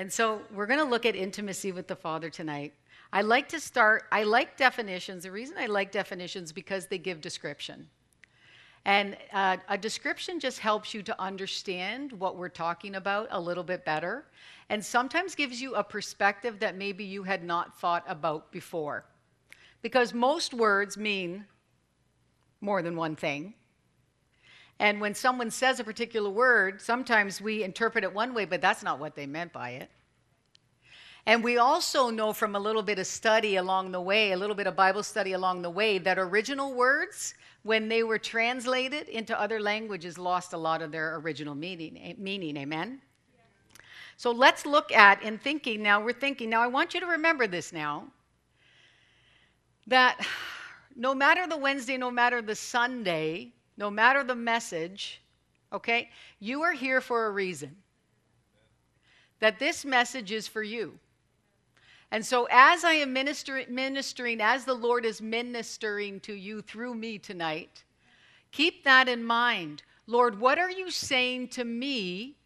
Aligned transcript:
And 0.00 0.10
so 0.10 0.40
we're 0.54 0.64
going 0.64 0.78
to 0.78 0.86
look 0.86 1.04
at 1.04 1.14
intimacy 1.14 1.72
with 1.72 1.86
the 1.86 1.94
Father 1.94 2.30
tonight. 2.30 2.72
I 3.12 3.20
like 3.20 3.50
to 3.50 3.60
start, 3.60 4.04
I 4.10 4.22
like 4.22 4.56
definitions. 4.56 5.24
The 5.24 5.30
reason 5.30 5.56
I 5.58 5.66
like 5.66 5.92
definitions 5.92 6.52
because 6.52 6.86
they 6.86 6.96
give 6.96 7.20
description. 7.20 7.86
And 8.86 9.14
uh, 9.34 9.58
a 9.68 9.76
description 9.76 10.40
just 10.40 10.58
helps 10.58 10.94
you 10.94 11.02
to 11.02 11.20
understand 11.20 12.12
what 12.12 12.36
we're 12.36 12.48
talking 12.48 12.94
about 12.94 13.28
a 13.30 13.38
little 13.38 13.62
bit 13.62 13.84
better, 13.84 14.24
and 14.70 14.82
sometimes 14.82 15.34
gives 15.34 15.60
you 15.60 15.74
a 15.74 15.84
perspective 15.84 16.60
that 16.60 16.78
maybe 16.78 17.04
you 17.04 17.22
had 17.22 17.44
not 17.44 17.78
thought 17.78 18.04
about 18.08 18.50
before. 18.50 19.04
Because 19.82 20.14
most 20.14 20.54
words 20.54 20.96
mean 20.96 21.44
more 22.62 22.80
than 22.80 22.96
one 22.96 23.16
thing. 23.16 23.52
And 24.80 24.98
when 24.98 25.14
someone 25.14 25.50
says 25.50 25.78
a 25.78 25.84
particular 25.84 26.30
word, 26.30 26.80
sometimes 26.80 27.38
we 27.38 27.62
interpret 27.62 28.02
it 28.02 28.14
one 28.14 28.32
way, 28.32 28.46
but 28.46 28.62
that's 28.62 28.82
not 28.82 28.98
what 28.98 29.14
they 29.14 29.26
meant 29.26 29.52
by 29.52 29.72
it. 29.72 29.90
And 31.26 31.44
we 31.44 31.58
also 31.58 32.08
know 32.08 32.32
from 32.32 32.56
a 32.56 32.58
little 32.58 32.82
bit 32.82 32.98
of 32.98 33.06
study 33.06 33.56
along 33.56 33.92
the 33.92 34.00
way, 34.00 34.32
a 34.32 34.36
little 34.38 34.56
bit 34.56 34.66
of 34.66 34.74
Bible 34.74 35.02
study 35.02 35.34
along 35.34 35.60
the 35.60 35.68
way, 35.68 35.98
that 35.98 36.18
original 36.18 36.72
words, 36.72 37.34
when 37.62 37.90
they 37.90 38.02
were 38.02 38.18
translated 38.18 39.10
into 39.10 39.38
other 39.38 39.60
languages, 39.60 40.16
lost 40.16 40.54
a 40.54 40.56
lot 40.56 40.80
of 40.80 40.90
their 40.90 41.16
original 41.16 41.54
meaning. 41.54 41.98
Eh, 42.02 42.14
meaning 42.16 42.56
amen? 42.56 43.02
So 44.16 44.30
let's 44.30 44.64
look 44.64 44.92
at, 44.92 45.22
in 45.22 45.36
thinking 45.36 45.82
now, 45.82 46.02
we're 46.02 46.14
thinking, 46.14 46.48
now 46.48 46.62
I 46.62 46.68
want 46.68 46.94
you 46.94 47.00
to 47.00 47.06
remember 47.06 47.46
this 47.46 47.70
now, 47.70 48.06
that 49.88 50.26
no 50.96 51.14
matter 51.14 51.46
the 51.46 51.58
Wednesday, 51.58 51.98
no 51.98 52.10
matter 52.10 52.40
the 52.40 52.56
Sunday, 52.56 53.52
no 53.80 53.90
matter 53.90 54.22
the 54.22 54.34
message, 54.34 55.22
okay, 55.72 56.10
you 56.38 56.60
are 56.60 56.74
here 56.74 57.00
for 57.00 57.24
a 57.24 57.30
reason. 57.30 57.74
That 59.40 59.58
this 59.58 59.86
message 59.86 60.32
is 60.32 60.46
for 60.46 60.62
you. 60.62 60.98
And 62.10 62.24
so, 62.24 62.46
as 62.50 62.84
I 62.84 62.92
am 62.92 63.14
minister- 63.14 63.64
ministering, 63.70 64.42
as 64.42 64.66
the 64.66 64.74
Lord 64.74 65.06
is 65.06 65.22
ministering 65.22 66.20
to 66.20 66.34
you 66.34 66.60
through 66.60 66.94
me 66.94 67.18
tonight, 67.18 67.84
keep 68.52 68.84
that 68.84 69.08
in 69.08 69.24
mind. 69.24 69.82
Lord, 70.06 70.38
what 70.38 70.58
are 70.58 70.70
you 70.70 70.90
saying 70.90 71.48
to 71.48 71.64
me? 71.64 72.36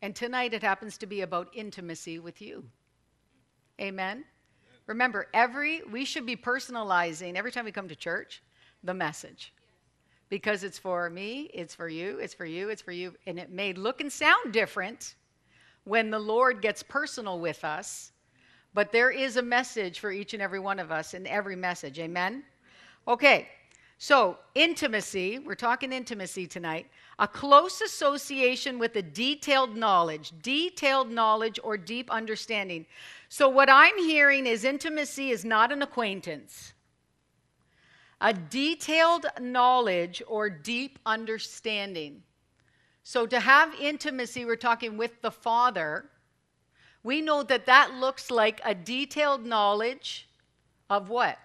And 0.00 0.14
tonight 0.14 0.54
it 0.54 0.62
happens 0.62 0.96
to 0.98 1.06
be 1.06 1.22
about 1.22 1.50
intimacy 1.54 2.20
with 2.20 2.40
you. 2.40 2.68
Amen. 3.80 4.24
Remember, 4.86 5.26
every 5.34 5.82
we 5.90 6.04
should 6.04 6.26
be 6.26 6.36
personalizing 6.36 7.34
every 7.34 7.50
time 7.50 7.64
we 7.64 7.72
come 7.72 7.88
to 7.88 7.96
church 7.96 8.42
the 8.84 8.94
message 8.94 9.52
because 10.34 10.64
it's 10.64 10.80
for 10.80 11.08
me, 11.08 11.48
it's 11.54 11.76
for 11.76 11.88
you, 11.88 12.18
it's 12.18 12.34
for 12.34 12.44
you, 12.44 12.68
it's 12.68 12.82
for 12.82 12.90
you. 12.90 13.14
And 13.28 13.38
it 13.38 13.52
may 13.52 13.72
look 13.72 14.00
and 14.00 14.12
sound 14.12 14.52
different 14.52 15.14
when 15.84 16.10
the 16.10 16.18
Lord 16.18 16.60
gets 16.60 16.82
personal 16.82 17.38
with 17.38 17.62
us, 17.62 18.10
but 18.74 18.90
there 18.90 19.12
is 19.12 19.36
a 19.36 19.42
message 19.42 20.00
for 20.00 20.10
each 20.10 20.34
and 20.34 20.42
every 20.42 20.58
one 20.58 20.80
of 20.80 20.90
us 20.90 21.14
in 21.14 21.24
every 21.28 21.54
message. 21.54 22.00
Amen? 22.00 22.42
Okay, 23.06 23.46
so 23.98 24.36
intimacy, 24.56 25.38
we're 25.38 25.54
talking 25.54 25.92
intimacy 25.92 26.48
tonight. 26.48 26.88
A 27.20 27.28
close 27.28 27.80
association 27.80 28.80
with 28.80 28.96
a 28.96 29.02
detailed 29.02 29.76
knowledge, 29.76 30.32
detailed 30.42 31.12
knowledge 31.12 31.60
or 31.62 31.76
deep 31.76 32.10
understanding. 32.10 32.86
So, 33.28 33.48
what 33.48 33.70
I'm 33.70 33.96
hearing 33.98 34.48
is 34.48 34.64
intimacy 34.64 35.30
is 35.30 35.44
not 35.44 35.70
an 35.70 35.82
acquaintance 35.82 36.73
a 38.24 38.32
detailed 38.32 39.26
knowledge 39.38 40.22
or 40.26 40.48
deep 40.48 40.98
understanding. 41.04 42.22
So, 43.02 43.26
to 43.26 43.38
have 43.38 43.74
intimacy, 43.78 44.46
we're 44.46 44.56
talking 44.56 44.96
with 44.96 45.20
the 45.20 45.30
Father. 45.30 46.06
We 47.02 47.20
know 47.20 47.42
that 47.42 47.66
that 47.66 47.92
looks 47.92 48.30
like 48.30 48.62
a 48.64 48.74
detailed 48.74 49.44
knowledge 49.44 50.26
of 50.88 51.10
what? 51.10 51.38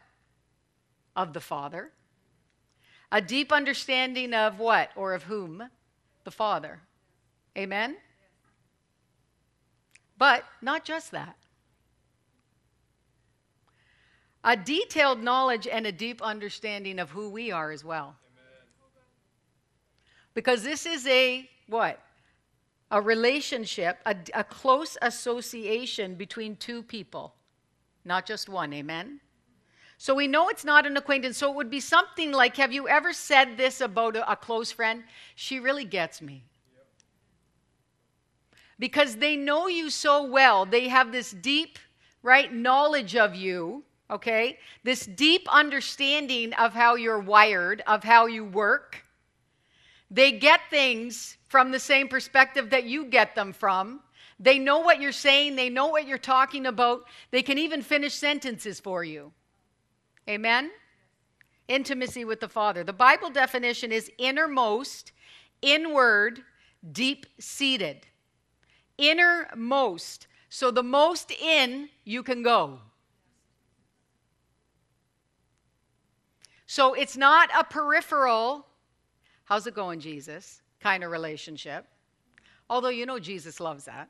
Of 1.18 1.34
the 1.34 1.42
Father. 1.42 1.92
A 3.12 3.20
deep 3.20 3.52
understanding 3.52 4.34
of 4.34 4.58
what 4.58 4.92
or 4.96 5.14
of 5.14 5.24
whom? 5.24 5.70
The 6.24 6.32
Father. 6.32 6.80
Amen? 7.58 7.98
But 10.18 10.46
not 10.62 10.86
just 10.86 11.12
that. 11.12 11.36
A 14.44 14.56
detailed 14.56 15.22
knowledge 15.22 15.68
and 15.68 15.86
a 15.86 15.92
deep 15.92 16.22
understanding 16.22 17.00
of 17.00 17.10
who 17.10 17.30
we 17.30 17.52
are 17.52 17.72
as 17.72 17.84
well. 17.84 18.16
Amen. 18.34 19.04
Because 20.34 20.64
this 20.64 20.86
is 20.86 21.06
a 21.08 21.50
what? 21.68 22.02
A 22.92 23.02
relationship, 23.02 24.00
a, 24.06 24.16
a 24.34 24.44
close 24.44 24.98
association 25.02 26.16
between 26.16 26.56
two 26.56 26.82
people, 26.82 27.36
not 28.06 28.26
just 28.26 28.50
one. 28.50 28.74
Amen? 28.74 29.20
So 29.98 30.16
we 30.16 30.28
know 30.28 30.48
it's 30.48 30.66
not 30.66 30.88
an 30.88 30.96
acquaintance. 30.96 31.38
So 31.38 31.52
it 31.52 31.56
would 31.56 31.70
be 31.70 31.82
something 31.82 32.32
like 32.32 32.56
Have 32.56 32.72
you 32.72 32.88
ever 32.88 33.12
said 33.14 33.58
this 33.58 33.82
about 33.82 34.16
a, 34.16 34.32
a 34.32 34.36
close 34.36 34.72
friend? 34.72 35.04
She 35.36 35.60
really 35.60 35.86
gets 35.86 36.22
me. 36.22 36.46
Because 38.80 39.18
they 39.18 39.36
know 39.36 39.68
you 39.68 39.90
so 39.90 40.24
well. 40.24 40.66
They 40.66 40.88
have 40.88 41.12
this 41.12 41.32
deep, 41.32 41.78
right, 42.24 42.52
knowledge 42.52 43.18
of 43.18 43.36
you 43.36 43.84
okay? 44.10 44.58
This 44.84 45.06
deep 45.06 45.48
understanding 45.52 46.54
of 46.54 46.74
how 46.74 46.96
you're 46.96 47.20
wired, 47.20 47.84
of 47.88 48.04
how 48.04 48.26
you 48.26 48.46
work. 48.46 49.04
They 50.12 50.32
get 50.32 50.62
things 50.70 51.38
from 51.48 51.72
the 51.72 51.80
same 51.80 52.08
perspective 52.08 52.70
that 52.72 52.86
you 52.86 53.06
get 53.06 53.36
them 53.36 53.54
from. 53.54 54.02
They 54.40 54.58
know 54.58 54.80
what 54.80 55.02
you're 55.02 55.12
saying, 55.12 55.56
they 55.56 55.70
know 55.70 55.88
what 55.88 56.08
you're 56.08 56.18
talking 56.18 56.66
about. 56.66 57.06
They 57.32 57.42
can 57.44 57.58
even 57.58 57.82
finish 57.82 58.14
sentences 58.14 58.80
for 58.80 59.04
you. 59.04 59.34
Amen? 60.28 60.72
Intimacy 61.68 62.26
with 62.26 62.40
the 62.40 62.48
Father. 62.48 62.84
The 62.84 62.94
Bible 62.94 63.30
definition 63.30 63.92
is 63.92 64.12
innermost, 64.18 65.12
inward, 65.62 66.42
deep 66.92 67.26
seated. 67.40 68.08
Innermost. 68.98 70.28
So 70.50 70.72
the 70.72 70.84
most 70.84 71.32
in 71.32 71.90
you 72.06 72.24
can 72.24 72.42
go. 72.42 72.80
So 76.70 76.94
it's 76.94 77.18
not 77.18 77.50
a 77.58 77.64
peripheral, 77.64 78.64
how's 79.46 79.66
it 79.66 79.74
going, 79.74 80.00
Jesus, 80.00 80.62
kind 80.80 81.04
of 81.04 81.10
relationship. 81.10 81.84
Although 82.70 82.90
you 82.90 83.08
know 83.08 83.18
Jesus 83.18 83.60
loves 83.60 83.86
that. 83.86 84.08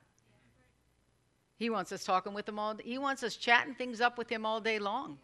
He 1.56 1.70
wants 1.70 1.94
us 1.94 2.04
talking 2.04 2.34
with 2.34 2.50
him 2.50 2.60
all 2.60 2.74
day. 2.74 2.84
He 2.86 2.98
wants 2.98 3.24
us 3.24 3.38
chatting 3.38 3.76
things 3.76 4.02
up 4.02 4.18
with 4.18 4.30
him 4.30 4.46
all 4.46 4.60
day 4.60 4.78
long. 4.78 5.18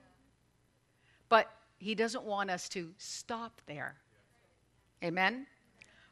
But 1.27 1.51
he 1.77 1.93
doesn't 1.93 2.23
want 2.23 2.49
us 2.49 2.69
to 2.69 2.93
stop 2.97 3.61
there. 3.65 3.97
Amen? 5.03 5.45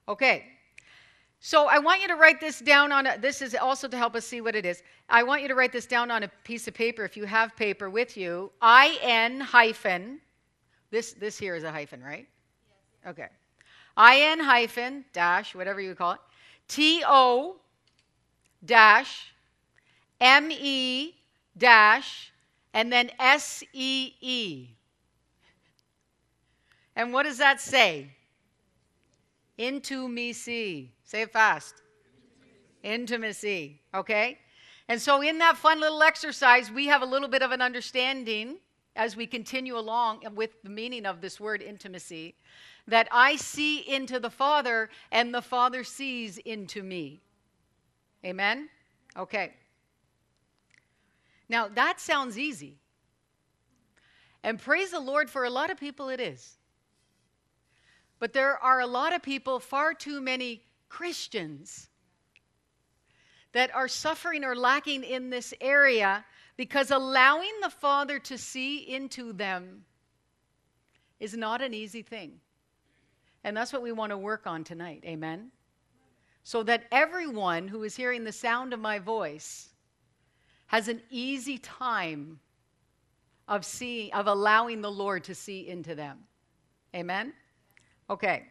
Okay. 0.10 0.44
So 1.40 1.68
I 1.68 1.80
want 1.80 2.02
you 2.02 2.10
to 2.10 2.16
write 2.16 2.42
this 2.42 2.60
down 2.60 2.92
on 2.92 3.08
a, 3.08 3.18
this 3.18 3.42
is 3.42 3.56
also 3.56 3.88
to 3.88 3.96
help 3.96 4.18
us 4.18 4.26
see 4.26 4.42
what 4.42 4.58
it 4.58 4.66
is. 4.66 4.84
I 5.08 5.24
want 5.24 5.42
you 5.42 5.48
to 5.48 5.56
write 5.56 5.72
this 5.72 5.86
down 5.86 6.12
on 6.12 6.24
a 6.24 6.28
piece 6.44 6.68
of 6.68 6.74
paper 6.74 7.06
if 7.06 7.16
you 7.16 7.24
have 7.24 7.56
paper 7.56 7.90
with 7.90 8.18
you. 8.18 8.52
IN 8.62 9.40
hyphen 9.40 10.20
this, 10.94 11.14
this 11.14 11.40
here 11.40 11.56
is 11.56 11.64
a 11.64 11.72
hyphen, 11.72 12.04
right? 12.04 12.28
Okay. 13.08 13.28
IN 13.98 14.40
hyphen 14.40 15.04
dash, 15.12 15.56
whatever 15.56 15.82
you 15.82 15.96
call 15.96 16.12
it, 16.12 16.20
TO 16.68 17.56
dash 18.64 19.34
ME 20.22 21.16
dash, 21.58 22.32
and 22.76 22.94
then 22.94 23.10
SEE. 23.40 24.76
And 26.96 27.12
what 27.12 27.24
does 27.24 27.40
that 27.40 27.60
say? 27.60 28.12
Into 29.58 30.08
me 30.08 30.32
see. 30.32 30.92
Say 31.04 31.24
it 31.24 31.34
fast. 31.34 31.82
Intimacy. 32.84 33.82
Okay? 33.96 34.38
And 34.88 35.02
so, 35.02 35.22
in 35.22 35.40
that 35.40 35.58
fun 35.58 35.80
little 35.80 36.04
exercise, 36.04 36.70
we 36.70 36.86
have 36.86 37.02
a 37.02 37.06
little 37.06 37.30
bit 37.30 37.42
of 37.42 37.52
an 37.52 37.62
understanding 37.62 38.58
as 38.96 39.16
we 39.16 39.26
continue 39.26 39.78
along 39.78 40.24
with 40.36 40.62
the 40.64 40.70
meaning 40.70 41.06
of 41.06 41.22
this 41.22 41.40
word 41.40 41.62
intimacy 41.62 42.36
that 42.88 43.08
I 43.12 43.36
see 43.38 43.80
into 43.80 44.20
the 44.20 44.30
Father 44.30 44.90
and 45.12 45.34
the 45.34 45.42
Father 45.42 45.84
sees 45.84 46.38
into 46.40 46.84
me. 46.84 47.22
Amen? 48.26 48.70
Okay. 49.18 49.54
Now, 51.50 51.68
that 51.70 52.00
sounds 52.00 52.38
easy. 52.38 52.78
And 54.44 54.60
praise 54.60 54.92
the 54.92 55.00
Lord, 55.00 55.30
for 55.30 55.46
a 55.46 55.50
lot 55.50 55.70
of 55.70 55.80
people 55.80 56.10
it 56.10 56.20
is. 56.20 56.58
But 58.20 58.34
there 58.34 58.58
are 58.58 58.82
a 58.82 58.88
lot 58.88 59.14
of 59.14 59.22
people, 59.22 59.60
far 59.60 59.94
too 59.94 60.22
many 60.22 60.64
Christians, 60.90 61.90
that 63.54 63.74
are 63.74 63.88
suffering 63.88 64.44
or 64.44 64.56
lacking 64.56 65.04
in 65.04 65.30
this 65.30 65.54
area 65.62 66.26
because 66.58 66.92
allowing 66.92 67.52
the 67.62 67.70
Father 67.70 68.20
to 68.20 68.38
see 68.38 68.78
into 68.78 69.34
them 69.34 69.86
is 71.20 71.36
not 71.36 71.62
an 71.62 71.74
easy 71.74 72.02
thing. 72.02 72.40
And 73.44 73.56
that's 73.56 73.74
what 73.74 73.82
we 73.82 73.92
want 73.92 74.12
to 74.12 74.18
work 74.18 74.48
on 74.48 74.64
tonight. 74.64 75.04
Amen? 75.06 75.52
So 76.44 76.64
that 76.64 76.86
everyone 76.92 77.68
who 77.68 77.84
is 77.84 77.96
hearing 77.96 78.24
the 78.24 78.32
sound 78.32 78.74
of 78.74 78.80
my 78.80 79.00
voice 79.00 79.70
has 80.68 80.88
an 80.88 81.02
easy 81.10 81.58
time 81.58 82.40
of 83.48 83.66
seeing 83.66 84.12
of 84.14 84.28
allowing 84.28 84.82
the 84.82 84.92
Lord 84.92 85.24
to 85.26 85.36
see 85.36 85.68
into 85.68 85.96
them. 85.96 86.20
Amen. 86.96 87.34
Okay. 88.10 88.44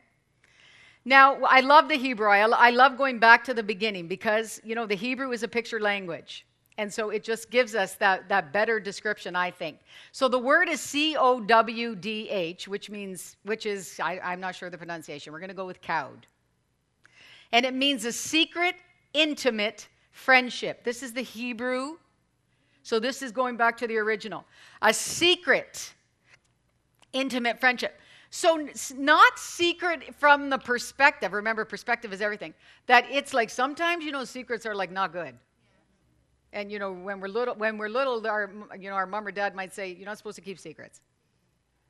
Now, 1.05 1.43
I 1.43 1.61
love 1.61 1.89
the 1.89 1.97
Hebrew. 1.97 2.29
I, 2.29 2.41
I 2.41 2.71
love 2.71 2.97
going 2.97 3.19
back 3.19 3.45
to 3.45 3.55
the 3.55 3.63
beginning 3.63 4.07
because, 4.07 4.61
you 4.63 4.75
know, 4.75 4.87
the 4.87 4.95
Hebrew 4.95 5.33
is 5.33 5.43
a 5.43 5.49
picture 5.49 5.81
language. 5.81 6.47
And 6.83 6.93
so 6.93 7.11
it 7.11 7.23
just 7.23 7.49
gives 7.49 7.77
us 7.77 7.95
that, 7.95 8.29
that 8.29 8.53
better 8.53 8.81
description, 8.81 9.37
I 9.37 9.53
think. 9.53 9.79
So 10.11 10.27
the 10.27 10.41
word 10.41 10.69
is 10.69 10.81
C 10.81 11.17
O 11.17 11.39
W 11.39 11.95
D 11.95 12.29
H, 12.29 12.67
which 12.67 12.91
means, 12.91 13.37
which 13.45 13.67
is, 13.67 14.01
I, 14.03 14.19
I'm 14.19 14.41
not 14.41 14.57
sure 14.57 14.69
the 14.69 14.77
pronunciation. 14.77 15.33
We're 15.33 15.39
going 15.39 15.51
to 15.51 15.55
go 15.55 15.65
with 15.65 15.81
cowed. 15.81 16.27
And 17.53 17.65
it 17.65 17.73
means 17.73 18.05
a 18.05 18.11
secret, 18.11 18.75
intimate 19.15 19.87
friendship. 20.11 20.83
This 20.83 21.05
is 21.05 21.13
the 21.13 21.23
Hebrew. 21.23 21.99
So 22.83 22.99
this 22.99 23.23
is 23.23 23.31
going 23.31 23.57
back 23.57 23.77
to 23.77 23.87
the 23.87 23.99
original. 23.99 24.45
A 24.83 24.93
secret, 24.93 25.95
intimate 27.13 27.61
friendship. 27.61 27.97
So, 28.31 28.67
not 28.97 29.39
secret 29.39 30.17
from 30.17 30.51
the 30.51 30.59
perspective, 30.59 31.33
remember, 31.33 31.65
perspective 31.65 32.13
is 32.13 32.21
everything, 32.21 32.55
that 32.87 33.05
it's 33.09 33.33
like 33.33 33.51
sometimes, 33.51 34.05
you 34.05 34.11
know, 34.11 34.25
secrets 34.25 34.67
are 34.67 34.75
like 34.75 34.91
not 34.91 35.13
good. 35.13 35.37
And, 36.53 36.71
you 36.71 36.79
know, 36.79 36.93
when 36.93 37.21
we're 37.21 37.29
little, 37.29 37.55
when 37.55 37.79
we're 37.79 37.89
little, 37.89 38.27
our, 38.27 38.51
you 38.79 38.91
know, 38.91 38.97
our 38.97 39.07
mom 39.07 39.27
or 39.27 39.31
dad 39.31 39.55
might 39.55 39.73
say, 39.73 39.93
you're 39.93 40.07
not 40.07 40.19
supposed 40.19 40.37
to 40.37 40.43
keep 40.43 40.59
secrets. 40.59 41.01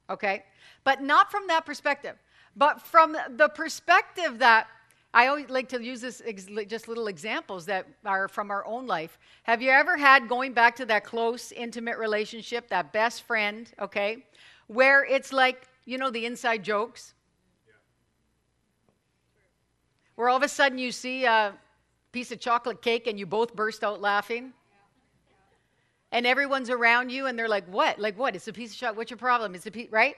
Okay? 0.08 0.44
But 0.84 1.02
not 1.02 1.30
from 1.30 1.46
that 1.48 1.66
perspective, 1.66 2.16
but 2.54 2.80
from 2.80 3.16
the 3.36 3.48
perspective 3.48 4.38
that 4.38 4.68
I 5.14 5.26
always 5.26 5.50
like 5.50 5.68
to 5.70 5.82
use 5.82 6.00
this 6.00 6.22
ex- 6.24 6.46
just 6.66 6.88
little 6.88 7.06
examples 7.06 7.66
that 7.66 7.86
are 8.04 8.28
from 8.28 8.50
our 8.50 8.64
own 8.64 8.86
life. 8.86 9.18
Have 9.42 9.60
you 9.60 9.70
ever 9.70 9.96
had 9.96 10.26
going 10.28 10.54
back 10.54 10.74
to 10.76 10.86
that 10.86 11.04
close, 11.04 11.52
intimate 11.52 11.98
relationship, 11.98 12.68
that 12.68 12.92
best 12.92 13.22
friend, 13.24 13.70
okay, 13.78 14.24
where 14.68 15.04
it's 15.04 15.32
like 15.32 15.68
you 15.84 15.98
know 15.98 16.10
the 16.10 16.24
inside 16.24 16.62
jokes? 16.62 17.12
Where 20.14 20.30
all 20.30 20.36
of 20.36 20.42
a 20.42 20.48
sudden 20.48 20.78
you 20.78 20.92
see 20.92 21.24
a 21.26 21.52
piece 22.12 22.30
of 22.30 22.40
chocolate 22.40 22.82
cake 22.82 23.06
and 23.06 23.18
you 23.18 23.26
both 23.26 23.54
burst 23.54 23.82
out 23.82 24.00
laughing? 24.00 24.52
And 26.12 26.26
everyone's 26.26 26.70
around 26.70 27.10
you 27.10 27.26
and 27.26 27.38
they're 27.38 27.48
like, 27.48 27.66
what? 27.66 27.98
Like 27.98 28.18
what? 28.18 28.36
It's 28.36 28.48
a 28.48 28.52
piece 28.52 28.72
of 28.72 28.78
chocolate. 28.78 28.98
What's 28.98 29.10
your 29.10 29.18
problem? 29.18 29.54
It's 29.54 29.66
a 29.66 29.70
piece, 29.70 29.90
right? 29.90 30.14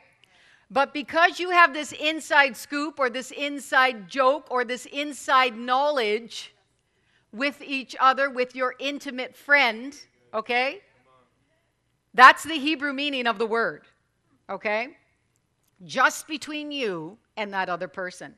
But 0.70 0.92
because 0.92 1.38
you 1.38 1.50
have 1.50 1.72
this 1.72 1.92
inside 1.92 2.56
scoop 2.56 2.98
or 2.98 3.08
this 3.08 3.30
inside 3.30 4.08
joke 4.08 4.46
or 4.50 4.64
this 4.64 4.86
inside 4.86 5.56
knowledge 5.56 6.54
with 7.32 7.62
each 7.62 7.94
other, 8.00 8.30
with 8.30 8.56
your 8.56 8.74
intimate 8.78 9.36
friend, 9.36 9.96
okay? 10.32 10.80
That's 12.12 12.42
the 12.42 12.58
Hebrew 12.58 12.92
meaning 12.92 13.26
of 13.26 13.38
the 13.38 13.46
word, 13.46 13.82
okay? 14.48 14.96
just 15.84 16.26
between 16.26 16.70
you 16.70 17.18
and 17.36 17.52
that 17.52 17.68
other 17.68 17.88
person. 17.88 18.34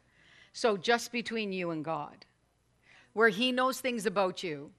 So, 0.52 0.76
just 0.76 1.12
between 1.12 1.52
you 1.52 1.70
and 1.70 1.84
God, 1.84 2.24
where 3.16 3.30
He 3.30 3.50
knows 3.50 3.80
things 3.80 4.04
about 4.04 4.42
you 4.42 4.70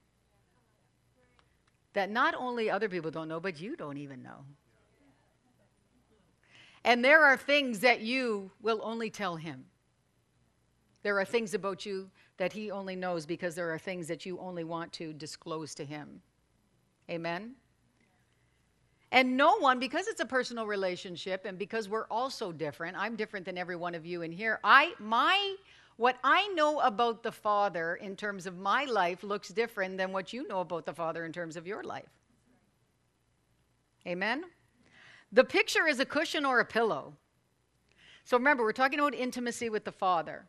that 1.94 2.08
not 2.08 2.36
only 2.36 2.70
other 2.70 2.88
people 2.88 3.10
don't 3.10 3.26
know, 3.26 3.40
but 3.40 3.60
you 3.60 3.74
don't 3.74 3.96
even 3.96 4.22
know. 4.22 4.44
And 6.84 7.04
there 7.04 7.24
are 7.24 7.36
things 7.36 7.80
that 7.80 8.00
you 8.00 8.52
will 8.62 8.80
only 8.84 9.10
tell 9.10 9.34
Him. 9.34 9.64
There 11.02 11.18
are 11.18 11.24
things 11.24 11.52
about 11.52 11.84
you 11.84 12.12
that 12.36 12.52
He 12.52 12.70
only 12.70 12.94
knows 12.94 13.26
because 13.26 13.56
there 13.56 13.74
are 13.74 13.78
things 13.78 14.06
that 14.06 14.24
you 14.24 14.38
only 14.38 14.62
want 14.62 14.92
to 14.92 15.12
disclose 15.12 15.74
to 15.74 15.84
Him. 15.84 16.22
Amen? 17.10 17.56
And 19.10 19.36
no 19.36 19.58
one, 19.58 19.80
because 19.80 20.06
it's 20.06 20.20
a 20.20 20.26
personal 20.26 20.64
relationship 20.64 21.44
and 21.44 21.58
because 21.58 21.88
we're 21.88 22.06
all 22.08 22.30
so 22.30 22.52
different, 22.52 22.96
I'm 22.96 23.16
different 23.16 23.46
than 23.46 23.58
every 23.58 23.74
one 23.74 23.96
of 23.96 24.06
you 24.06 24.22
in 24.22 24.30
here. 24.30 24.60
I, 24.62 24.92
my, 25.00 25.56
what 25.98 26.16
I 26.22 26.46
know 26.54 26.78
about 26.78 27.24
the 27.24 27.32
Father 27.32 27.96
in 27.96 28.14
terms 28.14 28.46
of 28.46 28.56
my 28.56 28.84
life 28.84 29.24
looks 29.24 29.48
different 29.48 29.98
than 29.98 30.12
what 30.12 30.32
you 30.32 30.46
know 30.46 30.60
about 30.60 30.86
the 30.86 30.94
Father 30.94 31.24
in 31.24 31.32
terms 31.32 31.56
of 31.56 31.66
your 31.66 31.82
life. 31.82 32.08
Amen? 34.06 34.44
The 35.32 35.42
picture 35.42 35.88
is 35.88 35.98
a 35.98 36.04
cushion 36.04 36.46
or 36.46 36.60
a 36.60 36.64
pillow. 36.64 37.14
So 38.24 38.36
remember, 38.36 38.62
we're 38.62 38.72
talking 38.72 39.00
about 39.00 39.12
intimacy 39.12 39.70
with 39.70 39.84
the 39.84 39.92
Father. 39.92 40.46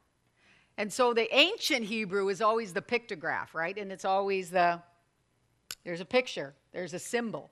And 0.77 0.93
so 0.93 1.15
the 1.15 1.35
ancient 1.35 1.83
Hebrew 1.83 2.29
is 2.29 2.43
always 2.43 2.71
the 2.71 2.81
pictograph, 2.81 3.55
right? 3.55 3.75
And 3.75 3.91
it's 3.91 4.05
always 4.05 4.51
the, 4.51 4.79
there's 5.83 5.99
a 5.99 6.05
picture, 6.05 6.53
there's 6.73 6.93
a 6.93 6.99
symbol. 6.99 7.49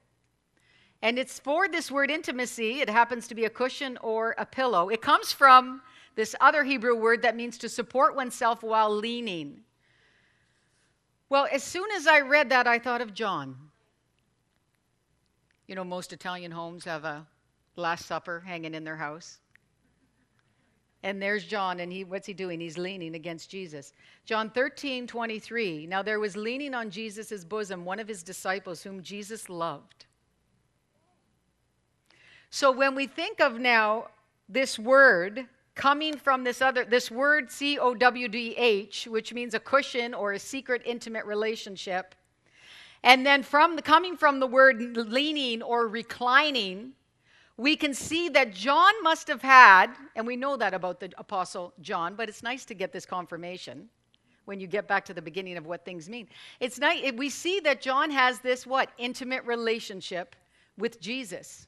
And 1.01 1.17
it's 1.17 1.39
for 1.39 1.67
this 1.67 1.89
word 1.89 2.11
intimacy. 2.11 2.79
It 2.79 2.91
happens 2.91 3.27
to 3.27 3.35
be 3.35 3.45
a 3.45 3.49
cushion 3.49 3.97
or 4.01 4.35
a 4.37 4.45
pillow. 4.45 4.89
It 4.89 5.01
comes 5.01 5.31
from 5.31 5.81
this 6.17 6.33
other 6.41 6.63
Hebrew 6.63 6.95
word 6.95 7.21
that 7.21 7.35
means 7.35 7.59
to 7.59 7.69
support 7.69 8.15
oneself 8.15 8.63
while 8.63 8.93
leaning. 8.93 9.59
Well, 11.29 11.47
as 11.51 11.63
soon 11.63 11.85
as 11.95 12.07
I 12.07 12.21
read 12.21 12.49
that, 12.49 12.65
I 12.65 12.79
thought 12.79 13.01
of 13.01 13.13
John. 13.13 13.55
You 15.67 15.75
know, 15.75 15.83
most 15.83 16.13
Italian 16.13 16.51
homes 16.51 16.83
have 16.85 17.05
a 17.05 17.27
Last 17.75 18.07
Supper 18.07 18.41
hanging 18.43 18.73
in 18.73 18.83
their 18.83 18.95
house. 18.95 19.37
And 21.03 21.21
there's 21.21 21.45
John, 21.45 21.81
and 21.81 21.93
he 21.93 22.03
what's 22.03 22.25
he 22.25 22.33
doing? 22.33 22.59
He's 22.59 22.79
leaning 22.79 23.13
against 23.13 23.51
Jesus. 23.51 23.93
John 24.25 24.49
13, 24.49 25.05
23. 25.05 25.85
Now 25.85 26.01
there 26.01 26.19
was 26.19 26.35
leaning 26.35 26.73
on 26.73 26.89
Jesus' 26.89 27.45
bosom 27.45 27.85
one 27.85 27.99
of 27.99 28.07
his 28.07 28.23
disciples 28.23 28.81
whom 28.81 29.03
Jesus 29.03 29.49
loved. 29.49 30.07
So 32.49 32.71
when 32.71 32.95
we 32.95 33.05
think 33.05 33.39
of 33.39 33.59
now 33.59 34.07
this 34.49 34.79
word 34.79 35.47
coming 35.77 36.17
from 36.17 36.43
this 36.43 36.61
other 36.61 36.83
this 36.83 37.09
word 37.09 37.49
C 37.49 37.79
O 37.79 37.93
W 37.93 38.27
D 38.27 38.53
H, 38.57 39.07
which 39.09 39.33
means 39.33 39.53
a 39.53 39.59
cushion 39.59 40.13
or 40.13 40.33
a 40.33 40.39
secret 40.39 40.81
intimate 40.85 41.25
relationship, 41.25 42.15
and 43.03 43.25
then 43.25 43.43
from 43.43 43.77
the, 43.77 43.81
coming 43.81 44.17
from 44.17 44.41
the 44.41 44.47
word 44.47 44.97
leaning 44.97 45.61
or 45.61 45.87
reclining, 45.87 46.91
we 47.55 47.75
can 47.75 47.93
see 47.93 48.27
that 48.29 48.53
John 48.53 48.93
must 49.01 49.27
have 49.29 49.41
had, 49.41 49.87
and 50.15 50.27
we 50.27 50.35
know 50.35 50.57
that 50.57 50.73
about 50.73 50.99
the 50.99 51.11
apostle 51.17 51.73
John, 51.81 52.15
but 52.15 52.27
it's 52.27 52.43
nice 52.43 52.65
to 52.65 52.73
get 52.73 52.91
this 52.91 53.05
confirmation 53.05 53.87
when 54.45 54.59
you 54.59 54.67
get 54.67 54.87
back 54.87 55.05
to 55.05 55.13
the 55.13 55.21
beginning 55.21 55.57
of 55.57 55.65
what 55.65 55.85
things 55.85 56.09
mean. 56.09 56.27
It's 56.59 56.79
nice 56.79 57.11
we 57.13 57.29
see 57.29 57.59
that 57.61 57.81
John 57.81 58.11
has 58.11 58.39
this 58.39 58.65
what 58.65 58.89
intimate 58.97 59.43
relationship 59.45 60.35
with 60.77 60.99
Jesus. 60.99 61.67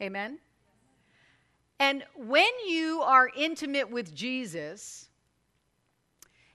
Amen? 0.00 0.38
And 1.82 2.04
when 2.14 2.52
you 2.68 3.02
are 3.02 3.28
intimate 3.36 3.90
with 3.90 4.14
Jesus, 4.14 5.08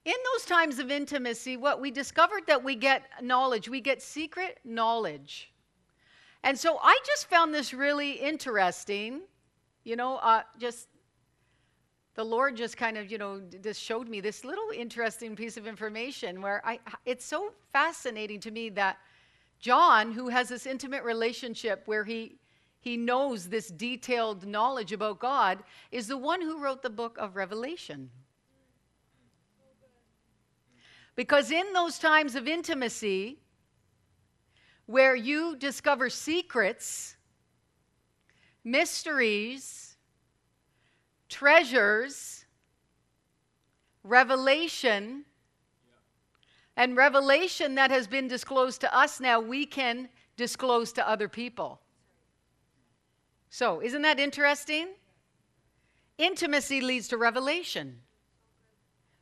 in 0.05 0.13
those 0.33 0.45
times 0.45 0.79
of 0.79 0.89
intimacy, 0.89 1.57
what 1.57 1.81
we 1.81 1.91
discovered 1.91 2.43
that 2.47 2.63
we 2.63 2.75
get 2.75 3.03
knowledge, 3.21 3.67
we 3.67 3.81
get 3.81 4.01
secret 4.01 4.57
knowledge. 4.63 5.51
And 6.43 6.57
so 6.57 6.79
I 6.81 6.97
just 7.05 7.29
found 7.29 7.53
this 7.53 7.73
really 7.73 8.11
interesting. 8.13 9.19
You 9.83 9.97
know, 9.97 10.15
uh, 10.15 10.43
just 10.57 10.87
the 12.15 12.23
Lord 12.23 12.55
just 12.55 12.77
kind 12.77 12.97
of, 12.97 13.11
you 13.11 13.17
know, 13.17 13.41
just 13.61 13.81
showed 13.81 14.07
me 14.07 14.21
this 14.21 14.45
little 14.45 14.69
interesting 14.73 15.35
piece 15.35 15.57
of 15.57 15.67
information 15.67 16.41
where 16.41 16.61
I, 16.65 16.79
it's 17.05 17.25
so 17.25 17.51
fascinating 17.73 18.39
to 18.39 18.51
me 18.51 18.69
that 18.69 18.97
John, 19.59 20.13
who 20.13 20.29
has 20.29 20.47
this 20.47 20.65
intimate 20.65 21.03
relationship 21.03 21.81
where 21.85 22.05
he 22.05 22.37
he 22.87 22.95
knows 22.95 23.49
this 23.49 23.67
detailed 23.67 24.47
knowledge 24.47 24.93
about 24.93 25.19
God, 25.19 25.61
is 25.91 26.07
the 26.07 26.17
one 26.17 26.41
who 26.41 26.63
wrote 26.63 26.81
the 26.81 26.89
book 26.89 27.17
of 27.19 27.35
Revelation. 27.35 28.09
Because 31.13 31.51
in 31.51 31.73
those 31.73 31.99
times 31.99 32.35
of 32.35 32.47
intimacy, 32.47 33.39
where 34.85 35.17
you 35.17 35.57
discover 35.57 36.09
secrets, 36.09 37.17
mysteries, 38.63 39.97
treasures, 41.27 42.45
revelation, 44.03 45.25
and 46.77 46.95
revelation 46.95 47.75
that 47.75 47.91
has 47.91 48.07
been 48.07 48.29
disclosed 48.29 48.79
to 48.79 48.97
us 48.97 49.19
now, 49.19 49.41
we 49.41 49.65
can 49.65 50.07
disclose 50.37 50.93
to 50.93 51.05
other 51.05 51.27
people. 51.27 51.81
So, 53.49 53.81
isn't 53.81 54.01
that 54.01 54.19
interesting? 54.19 54.89
Intimacy 56.17 56.81
leads 56.81 57.07
to 57.09 57.17
revelation. 57.17 57.99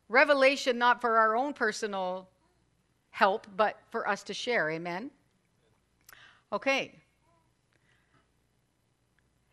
Revelation, 0.09 0.77
not 0.77 1.01
for 1.01 1.17
our 1.17 1.35
own 1.35 1.53
personal 1.53 2.29
help, 3.09 3.47
but 3.55 3.79
for 3.89 4.07
us 4.07 4.23
to 4.23 4.33
share. 4.33 4.69
Amen? 4.71 5.09
Okay. 6.51 6.95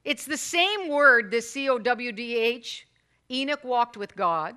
It's 0.05 0.25
the 0.25 0.37
same 0.37 0.89
word, 0.89 1.31
this 1.31 1.51
C 1.51 1.69
O 1.69 1.79
W 1.79 2.13
D 2.13 2.37
H. 2.37 2.87
Enoch 3.31 3.65
walked 3.65 3.97
with 3.97 4.15
God, 4.15 4.57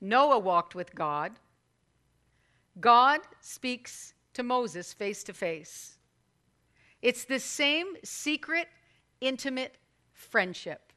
Noah 0.00 0.38
walked 0.38 0.74
with 0.74 0.94
God, 0.94 1.32
God 2.80 3.20
speaks 3.40 4.12
to 4.34 4.42
Moses 4.42 4.92
face 4.92 5.22
to 5.24 5.32
face. 5.32 5.96
It's 7.00 7.24
the 7.24 7.38
same 7.40 7.86
secret, 8.04 8.68
intimate 9.20 9.76
friendship. 10.12 10.92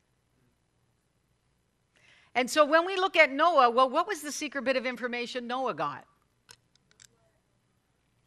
And 2.36 2.50
so 2.50 2.66
when 2.66 2.86
we 2.86 2.96
look 2.96 3.16
at 3.16 3.32
Noah, 3.32 3.70
well, 3.70 3.90
what 3.90 4.08
was 4.08 4.22
the 4.22 4.32
secret 4.32 4.64
bit 4.64 4.78
of 4.78 4.86
information 4.86 5.48
Noah 5.48 5.74
got? 5.74 6.06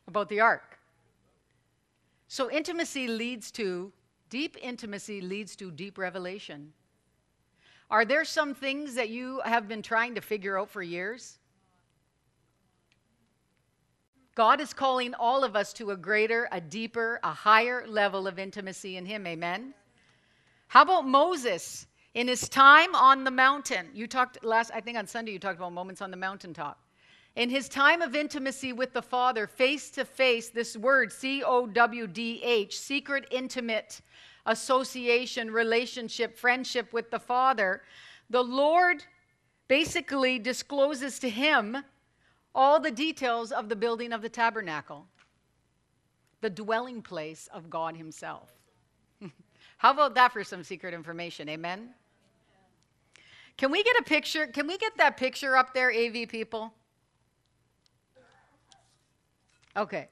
About 0.09 0.29
the 0.29 0.41
ark. 0.41 0.79
So 2.29 2.51
intimacy 2.51 3.09
leads 3.09 3.51
to, 3.53 3.93
deep 4.29 4.57
intimacy 4.61 5.21
leads 5.21 5.55
to 5.57 5.71
deep 5.71 5.99
revelation. 5.99 6.73
Are 7.91 8.05
there 8.05 8.25
some 8.25 8.55
things 8.55 8.95
that 8.95 9.11
you 9.11 9.41
have 9.45 9.69
been 9.69 9.83
trying 9.83 10.15
to 10.15 10.21
figure 10.21 10.59
out 10.59 10.71
for 10.71 10.83
years? 10.83 11.39
God 14.35 14.63
is 14.63 14.73
calling 14.73 15.13
all 15.15 15.45
of 15.45 15.55
us 15.55 15.75
to 15.75 15.91
a 15.91 15.97
greater, 15.97 16.49
a 16.53 16.61
deeper, 16.61 17.21
a 17.23 17.33
higher 17.33 17.87
level 17.87 18.27
of 18.27 18.39
intimacy 18.39 18.97
in 18.97 19.05
Him. 19.05 19.27
Amen? 19.27 19.75
How 20.73 20.81
about 20.81 21.07
Moses? 21.07 21.87
In 22.15 22.29
his 22.29 22.49
time 22.49 22.95
on 22.95 23.25
the 23.25 23.31
mountain, 23.31 23.91
you 23.93 24.07
talked 24.07 24.43
last, 24.43 24.71
I 24.73 24.81
think 24.81 24.97
on 24.97 25.07
Sunday, 25.07 25.33
you 25.33 25.39
talked 25.39 25.59
about 25.59 25.75
moments 25.75 26.01
on 26.01 26.11
the 26.11 26.17
mountaintop. 26.17 26.81
In 27.37 27.51
his 27.51 27.69
time 27.69 28.01
of 28.01 28.15
intimacy 28.15 28.73
with 28.73 28.95
the 28.95 29.03
Father, 29.03 29.47
face 29.47 29.91
to 29.91 30.07
face, 30.07 30.49
this 30.49 30.75
word, 30.75 31.13
C 31.13 31.43
O 31.43 31.67
W 31.67 32.07
D 32.07 32.41
H, 32.43 32.79
secret, 32.79 33.29
intimate 33.31 34.01
association, 34.47 35.51
relationship, 35.51 36.39
friendship 36.39 36.91
with 36.95 37.11
the 37.11 37.21
Father, 37.21 37.83
the 38.31 38.43
Lord 38.43 39.05
basically 39.69 40.39
discloses 40.39 41.19
to 41.19 41.29
him 41.29 41.85
all 42.55 42.81
the 42.81 42.91
details 42.91 43.53
of 43.53 43.69
the 43.69 43.77
building 43.77 44.11
of 44.11 44.23
the 44.23 44.31
tabernacle, 44.31 45.07
the 46.41 46.49
dwelling 46.49 47.03
place 47.03 47.47
of 47.53 47.69
God 47.69 47.95
Himself. 47.95 48.62
How 49.83 49.91
about 49.91 50.15
that 50.15 50.33
for 50.33 50.45
some 50.45 50.63
secret 50.63 50.95
information? 50.95 51.49
Amen? 51.49 51.89
Can 53.57 53.73
we 53.73 53.83
get 53.83 53.97
a 53.99 54.05
picture? 54.05 54.47
Can 54.47 54.69
we 54.69 54.79
get 54.79 54.97
that 54.97 55.17
picture 55.17 55.57
up 55.57 55.75
there, 55.75 55.91
AV 55.91 56.29
people? 56.29 56.73
Okay. 59.77 60.09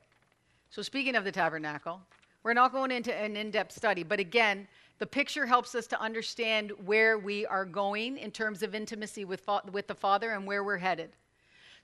So, 0.71 0.83
speaking 0.83 1.15
of 1.15 1.23
the 1.23 1.31
tabernacle, 1.31 2.01
we're 2.43 2.53
not 2.53 2.73
going 2.73 2.91
into 2.91 3.15
an 3.15 3.37
in 3.37 3.53
depth 3.53 3.71
study, 3.71 4.03
but 4.03 4.19
again, 4.19 4.67
the 4.99 5.07
picture 5.07 5.47
helps 5.47 5.77
us 5.77 5.87
to 5.87 6.01
understand 6.01 6.73
where 6.85 7.17
we 7.17 7.47
are 7.47 7.65
going 7.65 8.19
in 8.19 8.33
terms 8.33 8.65
of 8.65 8.75
intimacy 8.75 9.25
with, 9.25 9.49
with 9.71 9.87
the 9.87 9.95
Father 9.95 10.33
and 10.33 10.49
where 10.49 10.65
we're 10.65 10.79
headed. 10.79 11.11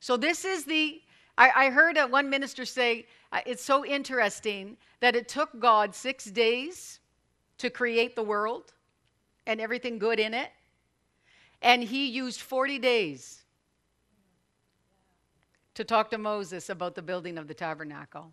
So, 0.01 0.17
this 0.17 0.45
is 0.45 0.65
the, 0.65 1.01
I, 1.39 1.51
I 1.55 1.71
heard 1.71 1.97
one 2.11 2.29
minister 2.31 2.65
say, 2.65 3.07
uh, 3.31 3.43
it's 3.47 3.63
so 3.63 3.87
interesting 3.87 4.77
that 4.99 5.15
it 5.15 5.29
took 5.29 5.61
God 5.61 5.95
six 5.95 6.25
days 6.25 6.99
to 7.59 7.71
create 7.71 8.17
the 8.17 8.23
world 8.23 8.73
and 9.47 9.61
everything 9.61 9.99
good 9.99 10.21
in 10.21 10.35
it. 10.35 10.51
And 11.63 11.83
he 11.83 12.07
used 12.07 12.41
40 12.41 12.79
days 12.79 13.45
to 15.75 15.85
talk 15.85 16.11
to 16.11 16.19
Moses 16.19 16.71
about 16.71 16.95
the 16.95 17.03
building 17.03 17.39
of 17.39 17.49
the 17.49 17.55
tabernacle. 17.55 18.33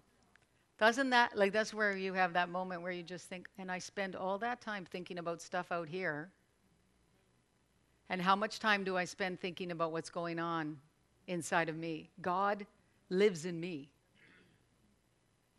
Doesn't 0.80 1.12
that, 1.12 1.38
like, 1.38 1.54
that's 1.54 1.74
where 1.74 1.96
you 1.96 2.14
have 2.14 2.34
that 2.34 2.50
moment 2.50 2.82
where 2.82 2.92
you 2.92 3.04
just 3.04 3.30
think, 3.30 3.48
and 3.58 3.72
I 3.72 3.80
spend 3.80 4.16
all 4.16 4.38
that 4.40 4.60
time 4.60 4.86
thinking 4.86 5.20
about 5.20 5.42
stuff 5.42 5.72
out 5.72 5.88
here. 5.88 6.32
And 8.10 8.22
how 8.22 8.36
much 8.36 8.60
time 8.60 8.84
do 8.84 8.98
I 8.98 9.06
spend 9.06 9.40
thinking 9.40 9.72
about 9.72 9.92
what's 9.92 10.10
going 10.10 10.40
on 10.40 10.78
inside 11.28 11.70
of 11.70 11.78
me? 11.78 12.10
God 12.22 12.66
lives 13.10 13.46
in 13.46 13.60
me. 13.60 13.90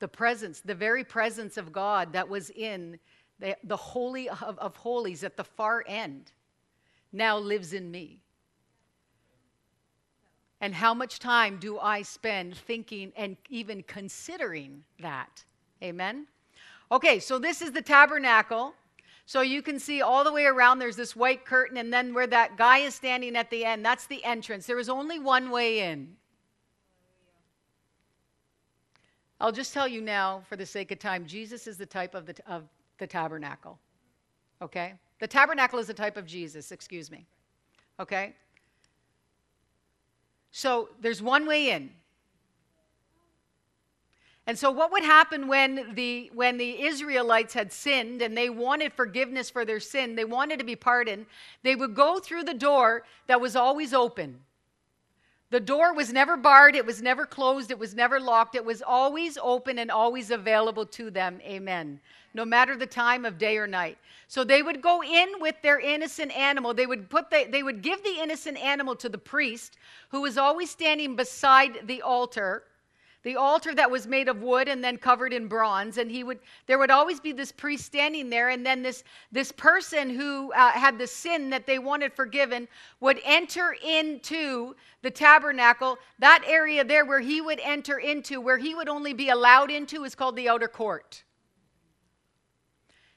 The 0.00 0.08
presence, 0.08 0.60
the 0.60 0.74
very 0.74 1.04
presence 1.04 1.56
of 1.56 1.72
God 1.72 2.12
that 2.12 2.28
was 2.28 2.50
in 2.50 2.98
the, 3.38 3.56
the 3.64 3.76
Holy 3.76 4.28
of, 4.28 4.58
of 4.58 4.76
Holies 4.76 5.24
at 5.24 5.36
the 5.36 5.44
far 5.44 5.84
end 5.86 6.32
now 7.12 7.38
lives 7.38 7.72
in 7.72 7.90
me. 7.90 8.20
And 10.60 10.74
how 10.74 10.94
much 10.94 11.18
time 11.18 11.58
do 11.58 11.78
I 11.78 12.02
spend 12.02 12.56
thinking 12.56 13.12
and 13.16 13.36
even 13.50 13.82
considering 13.82 14.84
that? 15.00 15.44
Amen? 15.82 16.26
Okay, 16.90 17.18
so 17.18 17.38
this 17.38 17.60
is 17.60 17.72
the 17.72 17.82
tabernacle. 17.82 18.74
So 19.26 19.40
you 19.40 19.62
can 19.62 19.78
see 19.78 20.02
all 20.02 20.22
the 20.22 20.32
way 20.32 20.44
around, 20.44 20.78
there's 20.78 20.96
this 20.96 21.16
white 21.16 21.44
curtain, 21.44 21.78
and 21.78 21.92
then 21.92 22.12
where 22.12 22.26
that 22.26 22.56
guy 22.56 22.78
is 22.78 22.94
standing 22.94 23.36
at 23.36 23.50
the 23.50 23.64
end, 23.64 23.84
that's 23.84 24.06
the 24.06 24.22
entrance. 24.24 24.66
There 24.66 24.78
is 24.78 24.88
only 24.88 25.18
one 25.18 25.50
way 25.50 25.80
in. 25.80 26.16
I'll 29.40 29.52
just 29.52 29.72
tell 29.72 29.88
you 29.88 30.00
now, 30.00 30.42
for 30.48 30.56
the 30.56 30.66
sake 30.66 30.90
of 30.90 30.98
time, 30.98 31.26
Jesus 31.26 31.66
is 31.66 31.76
the 31.76 31.86
type 31.86 32.14
of 32.14 32.26
the, 32.26 32.34
of 32.46 32.64
the 32.98 33.06
tabernacle. 33.06 33.78
Okay? 34.62 34.94
The 35.20 35.26
tabernacle 35.26 35.78
is 35.78 35.88
a 35.88 35.94
type 35.94 36.16
of 36.16 36.26
Jesus, 36.26 36.72
excuse 36.72 37.10
me. 37.10 37.26
Okay? 38.00 38.34
So 40.50 40.88
there's 41.00 41.22
one 41.22 41.46
way 41.46 41.70
in. 41.70 41.90
And 44.46 44.58
so 44.58 44.70
what 44.70 44.92
would 44.92 45.04
happen 45.04 45.48
when 45.48 45.94
the 45.94 46.30
when 46.34 46.58
the 46.58 46.82
Israelites 46.82 47.54
had 47.54 47.72
sinned 47.72 48.20
and 48.20 48.36
they 48.36 48.50
wanted 48.50 48.92
forgiveness 48.92 49.48
for 49.48 49.64
their 49.64 49.80
sin, 49.80 50.16
they 50.16 50.26
wanted 50.26 50.58
to 50.58 50.64
be 50.64 50.76
pardoned, 50.76 51.26
they 51.62 51.74
would 51.74 51.94
go 51.94 52.18
through 52.18 52.44
the 52.44 52.54
door 52.54 53.04
that 53.26 53.40
was 53.40 53.56
always 53.56 53.94
open. 53.94 54.40
The 55.54 55.60
door 55.60 55.94
was 55.94 56.12
never 56.12 56.36
barred, 56.36 56.74
it 56.74 56.84
was 56.84 57.00
never 57.00 57.26
closed, 57.26 57.70
it 57.70 57.78
was 57.78 57.94
never 57.94 58.18
locked, 58.18 58.56
it 58.56 58.64
was 58.64 58.82
always 58.82 59.38
open 59.40 59.78
and 59.78 59.88
always 59.88 60.32
available 60.32 60.84
to 60.86 61.12
them. 61.12 61.40
Amen 61.44 62.00
no 62.34 62.44
matter 62.44 62.76
the 62.76 62.86
time 62.86 63.24
of 63.24 63.38
day 63.38 63.56
or 63.56 63.66
night. 63.66 63.96
So 64.26 64.42
they 64.42 64.62
would 64.62 64.82
go 64.82 65.02
in 65.02 65.40
with 65.40 65.54
their 65.62 65.78
innocent 65.78 66.36
animal. 66.36 66.74
They 66.74 66.86
would 66.86 67.08
put 67.08 67.30
the, 67.30 67.46
they 67.48 67.62
would 67.62 67.80
give 67.80 68.02
the 68.02 68.20
innocent 68.20 68.58
animal 68.58 68.96
to 68.96 69.08
the 69.08 69.18
priest, 69.18 69.78
who 70.08 70.22
was 70.22 70.36
always 70.36 70.70
standing 70.70 71.14
beside 71.14 71.86
the 71.86 72.02
altar, 72.02 72.64
the 73.24 73.36
altar 73.36 73.74
that 73.74 73.90
was 73.90 74.06
made 74.06 74.28
of 74.28 74.42
wood 74.42 74.68
and 74.68 74.84
then 74.84 74.96
covered 74.98 75.32
in 75.32 75.48
bronze. 75.48 75.98
And 75.98 76.10
he 76.10 76.22
would 76.22 76.38
there 76.66 76.78
would 76.78 76.90
always 76.90 77.18
be 77.18 77.32
this 77.32 77.50
priest 77.50 77.84
standing 77.84 78.30
there, 78.30 78.50
and 78.50 78.64
then 78.64 78.82
this 78.82 79.02
this 79.32 79.50
person 79.50 80.10
who 80.10 80.52
uh, 80.52 80.70
had 80.70 80.98
the 80.98 81.06
sin 81.06 81.50
that 81.50 81.66
they 81.66 81.78
wanted 81.78 82.12
forgiven 82.12 82.68
would 83.00 83.20
enter 83.24 83.74
into 83.84 84.76
the 85.02 85.10
tabernacle. 85.10 85.98
That 86.18 86.44
area 86.46 86.84
there 86.84 87.04
where 87.04 87.20
he 87.20 87.40
would 87.40 87.60
enter 87.60 87.98
into, 87.98 88.40
where 88.40 88.58
he 88.58 88.74
would 88.74 88.88
only 88.88 89.14
be 89.14 89.30
allowed 89.30 89.70
into, 89.70 90.04
is 90.04 90.14
called 90.14 90.36
the 90.36 90.48
outer 90.48 90.68
court. 90.68 91.24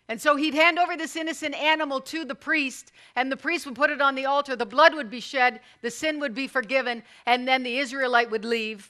And 0.10 0.22
so 0.22 0.38
he'd 0.38 0.54
hand 0.54 0.80
over 0.80 0.96
this 0.96 1.18
innocent 1.18 1.54
animal 1.54 2.00
to 2.00 2.24
the 2.24 2.34
priest, 2.34 2.94
and 3.18 3.30
the 3.30 3.36
priest 3.36 3.66
would 3.66 3.76
put 3.76 3.90
it 3.90 4.02
on 4.02 4.16
the 4.16 4.26
altar. 4.26 4.56
The 4.56 4.66
blood 4.66 4.96
would 4.96 5.10
be 5.10 5.20
shed, 5.20 5.60
the 5.82 5.92
sin 5.92 6.22
would 6.22 6.34
be 6.34 6.48
forgiven, 6.48 7.04
and 7.26 7.46
then 7.46 7.62
the 7.64 7.78
Israelite 7.78 8.32
would 8.32 8.46
leave 8.46 8.90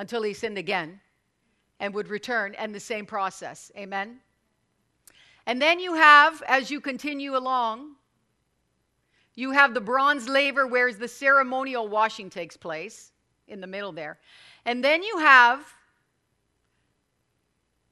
until 0.00 0.22
he 0.22 0.32
sinned 0.32 0.58
again 0.58 1.00
and 1.78 1.94
would 1.94 2.08
return, 2.08 2.54
and 2.56 2.74
the 2.74 2.80
same 2.80 3.06
process. 3.06 3.70
Amen? 3.76 4.18
And 5.46 5.62
then 5.62 5.80
you 5.80 5.94
have, 5.94 6.42
as 6.46 6.70
you 6.70 6.80
continue 6.80 7.36
along, 7.36 7.92
you 9.34 9.52
have 9.52 9.72
the 9.72 9.80
bronze 9.80 10.28
laver 10.28 10.66
where 10.66 10.92
the 10.92 11.08
ceremonial 11.08 11.88
washing 11.88 12.28
takes 12.28 12.56
place 12.56 13.12
in 13.48 13.60
the 13.60 13.66
middle 13.66 13.92
there. 13.92 14.18
And 14.64 14.84
then 14.84 15.02
you 15.02 15.18
have 15.18 15.64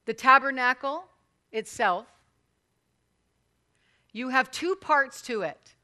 the 0.05 0.13
tabernacle 0.13 1.05
itself 1.51 2.05
you 4.11 4.29
have 4.29 4.49
two 4.51 4.75
parts 4.75 5.21
to 5.23 5.41
it. 5.43 5.75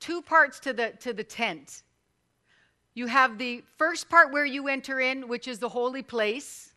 Two 0.00 0.20
parts 0.20 0.58
to 0.60 0.72
the, 0.72 0.90
to 1.00 1.12
the 1.12 1.24
tent. 1.24 1.82
You 2.94 3.06
have 3.06 3.38
the 3.38 3.62
first 3.76 4.08
part 4.08 4.32
where 4.32 4.44
you 4.44 4.68
enter 4.68 5.00
in, 5.00 5.28
which 5.28 5.48
is 5.48 5.58
the 5.58 5.68
holy 5.68 6.02
place. 6.02 6.74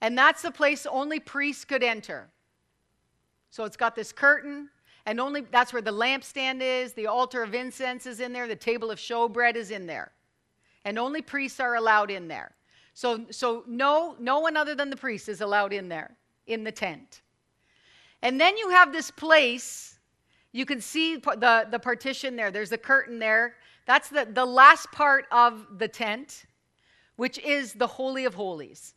And 0.00 0.16
that's 0.16 0.42
the 0.42 0.50
place 0.50 0.86
only 0.86 1.18
priests 1.20 1.64
could 1.64 1.82
enter. 1.82 2.28
So 3.50 3.64
it's 3.64 3.76
got 3.76 3.94
this 3.94 4.12
curtain, 4.12 4.68
and 5.06 5.18
only 5.18 5.40
that's 5.40 5.72
where 5.72 5.80
the 5.80 5.92
lampstand 5.92 6.60
is, 6.60 6.92
the 6.92 7.06
altar 7.06 7.42
of 7.42 7.54
incense 7.54 8.04
is 8.04 8.20
in 8.20 8.32
there, 8.32 8.46
the 8.46 8.56
table 8.56 8.90
of 8.90 8.98
showbread 8.98 9.56
is 9.56 9.70
in 9.70 9.86
there. 9.86 10.12
And 10.84 10.98
only 10.98 11.22
priests 11.22 11.60
are 11.60 11.76
allowed 11.76 12.10
in 12.10 12.28
there. 12.28 12.52
So, 12.92 13.24
so 13.30 13.64
no, 13.66 14.16
no 14.18 14.40
one 14.40 14.56
other 14.56 14.74
than 14.74 14.90
the 14.90 14.96
priest 14.96 15.28
is 15.28 15.40
allowed 15.40 15.72
in 15.72 15.88
there, 15.88 16.16
in 16.46 16.64
the 16.64 16.72
tent. 16.72 17.22
And 18.22 18.40
then 18.40 18.56
you 18.56 18.70
have 18.70 18.92
this 18.92 19.10
place. 19.10 19.98
You 20.52 20.66
can 20.66 20.80
see 20.80 21.16
the, 21.16 21.66
the 21.70 21.78
partition 21.78 22.36
there. 22.36 22.50
There's 22.50 22.72
a 22.72 22.78
curtain 22.78 23.18
there. 23.18 23.54
That's 23.86 24.08
the, 24.08 24.28
the 24.30 24.44
last 24.44 24.90
part 24.92 25.26
of 25.30 25.78
the 25.78 25.88
tent, 25.88 26.44
which 27.16 27.38
is 27.38 27.72
the 27.72 27.86
Holy 27.86 28.24
of 28.24 28.34
Holies. 28.34 28.94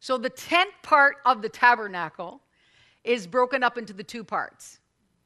So 0.00 0.16
the 0.16 0.30
tent 0.30 0.70
part 0.82 1.16
of 1.26 1.42
the 1.42 1.48
tabernacle 1.48 2.40
is 3.02 3.26
broken 3.26 3.62
up 3.62 3.76
into 3.76 3.92
the 3.92 4.04
two 4.04 4.24
parts. 4.24 4.78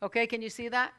Okay, 0.03 0.27
can 0.27 0.43
you 0.43 0.51
see 0.51 0.69
that? 0.69 0.93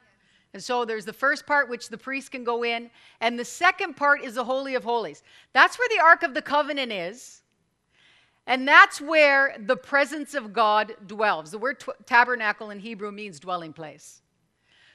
And 0.52 0.62
so 0.62 0.84
there's 0.84 1.04
the 1.04 1.12
first 1.12 1.46
part, 1.46 1.68
which 1.68 1.88
the 1.88 1.98
priest 1.98 2.32
can 2.32 2.42
go 2.44 2.64
in, 2.64 2.90
and 3.20 3.38
the 3.38 3.44
second 3.44 3.96
part 3.96 4.24
is 4.24 4.34
the 4.34 4.44
Holy 4.44 4.74
of 4.74 4.84
Holies. 4.84 5.22
That's 5.52 5.78
where 5.78 5.88
the 5.88 6.02
Ark 6.02 6.22
of 6.22 6.34
the 6.34 6.42
Covenant 6.42 6.92
is. 6.92 7.42
And 8.46 8.66
that's 8.66 9.00
where 9.00 9.56
the 9.66 9.76
presence 9.76 10.34
of 10.34 10.52
God 10.52 10.94
dwells. 11.06 11.52
The 11.52 11.58
word 11.58 11.78
t- 11.78 11.92
tabernacle 12.04 12.70
in 12.70 12.80
Hebrew 12.80 13.12
means 13.12 13.38
dwelling 13.38 13.72
place. 13.72 14.22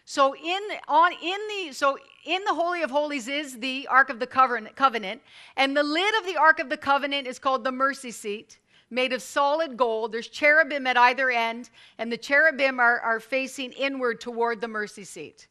So 0.05 0.35
in 0.35 0.61
on 0.87 1.13
in 1.13 1.39
the 1.49 1.73
so 1.73 1.97
in 2.25 2.43
the 2.43 2.53
holy 2.53 2.83
of 2.83 2.91
holies 2.91 3.27
is 3.27 3.59
the 3.59 3.87
ark 3.87 4.09
of 4.11 4.19
the 4.19 4.27
covenant, 4.27 5.21
and 5.57 5.75
the 5.75 5.83
lid 5.83 6.15
of 6.19 6.25
the 6.25 6.37
ark 6.37 6.59
of 6.59 6.69
the 6.69 6.77
covenant 6.77 7.27
is 7.27 7.39
called 7.39 7.63
the 7.63 7.71
mercy 7.71 8.11
seat, 8.11 8.59
made 8.91 9.13
of 9.13 9.23
solid 9.23 9.75
gold. 9.75 10.11
There's 10.11 10.27
cherubim 10.27 10.85
at 10.85 10.95
either 10.95 11.31
end, 11.31 11.71
and 11.97 12.11
the 12.11 12.17
cherubim 12.17 12.79
are, 12.79 12.99
are 12.99 13.19
facing 13.19 13.71
inward 13.71 14.21
toward 14.21 14.61
the 14.61 14.67
mercy 14.67 15.03
seat. 15.03 15.47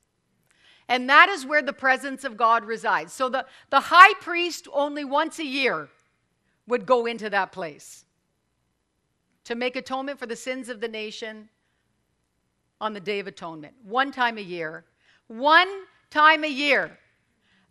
And 0.88 1.08
that 1.08 1.28
is 1.28 1.46
where 1.46 1.62
the 1.62 1.73
presence 1.73 2.25
of 2.25 2.37
God 2.37 2.64
resides. 2.64 3.12
So 3.12 3.28
the, 3.28 3.46
the 3.70 3.80
high 3.80 4.14
priest 4.20 4.68
only 4.73 5.04
once 5.04 5.38
a 5.38 5.44
year 5.44 5.88
would 6.68 6.87
go 6.87 7.06
into 7.06 7.28
that 7.30 7.52
place 7.52 8.04
to 9.44 9.54
make 9.54 9.76
atonement 9.76 10.18
for 10.18 10.26
the 10.26 10.37
sins 10.37 10.68
of 10.68 10.80
the 10.80 10.88
nation 10.88 11.49
on 12.81 12.93
the 12.93 13.00
Day 13.00 13.19
of 13.19 13.26
Atonement. 13.26 13.75
One 13.85 14.12
time 14.12 14.38
a 14.38 14.43
year. 14.43 14.85
One 15.28 15.69
time 16.11 16.45
a 16.45 16.49
year. 16.49 16.99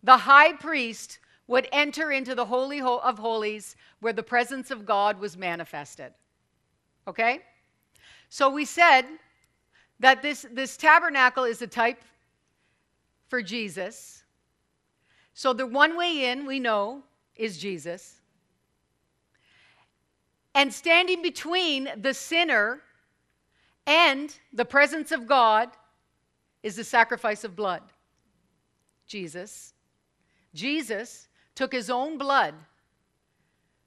The 0.02 0.16
high 0.16 0.52
priest 0.52 1.18
would 1.46 1.68
enter 1.72 2.10
into 2.10 2.34
the 2.34 2.44
Holy 2.44 2.80
of 2.80 3.18
Holies 3.18 3.76
where 4.00 4.12
the 4.12 4.22
presence 4.22 4.70
of 4.70 4.86
God 4.86 5.18
was 5.18 5.36
manifested. 5.36 6.12
Okay? 7.06 7.40
So 8.28 8.50
we 8.50 8.64
said 8.64 9.04
that 10.00 10.22
this, 10.22 10.46
this 10.50 10.76
tabernacle 10.76 11.44
is 11.44 11.62
a 11.62 11.66
type 11.66 12.02
for 13.28 13.42
Jesus. 13.42 14.24
So 15.34 15.52
the 15.52 15.66
one 15.66 15.96
way 15.96 16.30
in, 16.30 16.46
we 16.46 16.60
know, 16.60 17.02
is 17.36 17.58
Jesus. 17.58 18.20
And 20.54 20.72
standing 20.72 21.22
between 21.22 21.88
the 21.96 22.14
sinner 22.14 22.80
and 23.86 24.34
the 24.52 24.64
presence 24.64 25.12
of 25.12 25.26
God 25.26 25.68
is 26.62 26.76
the 26.76 26.84
sacrifice 26.84 27.44
of 27.44 27.54
blood. 27.54 27.82
Jesus. 29.06 29.74
Jesus 30.54 31.28
took 31.54 31.72
his 31.72 31.90
own 31.90 32.16
blood 32.16 32.54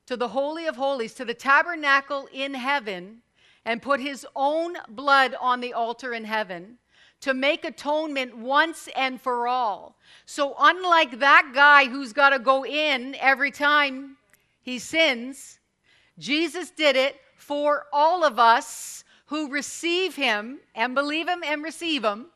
to 0.05 0.15
the 0.15 0.27
Holy 0.27 0.67
of 0.67 0.75
Holies, 0.75 1.13
to 1.15 1.25
the 1.25 1.33
tabernacle 1.33 2.27
in 2.31 2.53
heaven, 2.53 3.21
and 3.65 3.81
put 3.81 3.99
his 3.99 4.25
own 4.35 4.75
blood 4.89 5.35
on 5.41 5.59
the 5.59 5.73
altar 5.73 6.13
in 6.13 6.23
heaven 6.23 6.77
to 7.19 7.33
make 7.33 7.65
atonement 7.65 8.37
once 8.37 8.87
and 8.95 9.19
for 9.19 9.47
all. 9.47 9.97
So, 10.25 10.55
unlike 10.59 11.19
that 11.19 11.51
guy 11.53 11.85
who's 11.85 12.13
got 12.13 12.29
to 12.29 12.39
go 12.39 12.65
in 12.65 13.15
every 13.15 13.51
time 13.51 14.17
he 14.61 14.79
sins, 14.79 15.59
Jesus 16.19 16.69
did 16.69 16.95
it 16.95 17.15
for 17.35 17.85
all 17.91 18.23
of 18.23 18.39
us 18.39 18.96
who 19.27 19.49
receive 19.49 20.15
him 20.15 20.59
and 20.75 20.95
believe 20.95 21.27
him 21.27 21.43
and 21.45 21.63
receive 21.63 22.03
him 22.03 22.27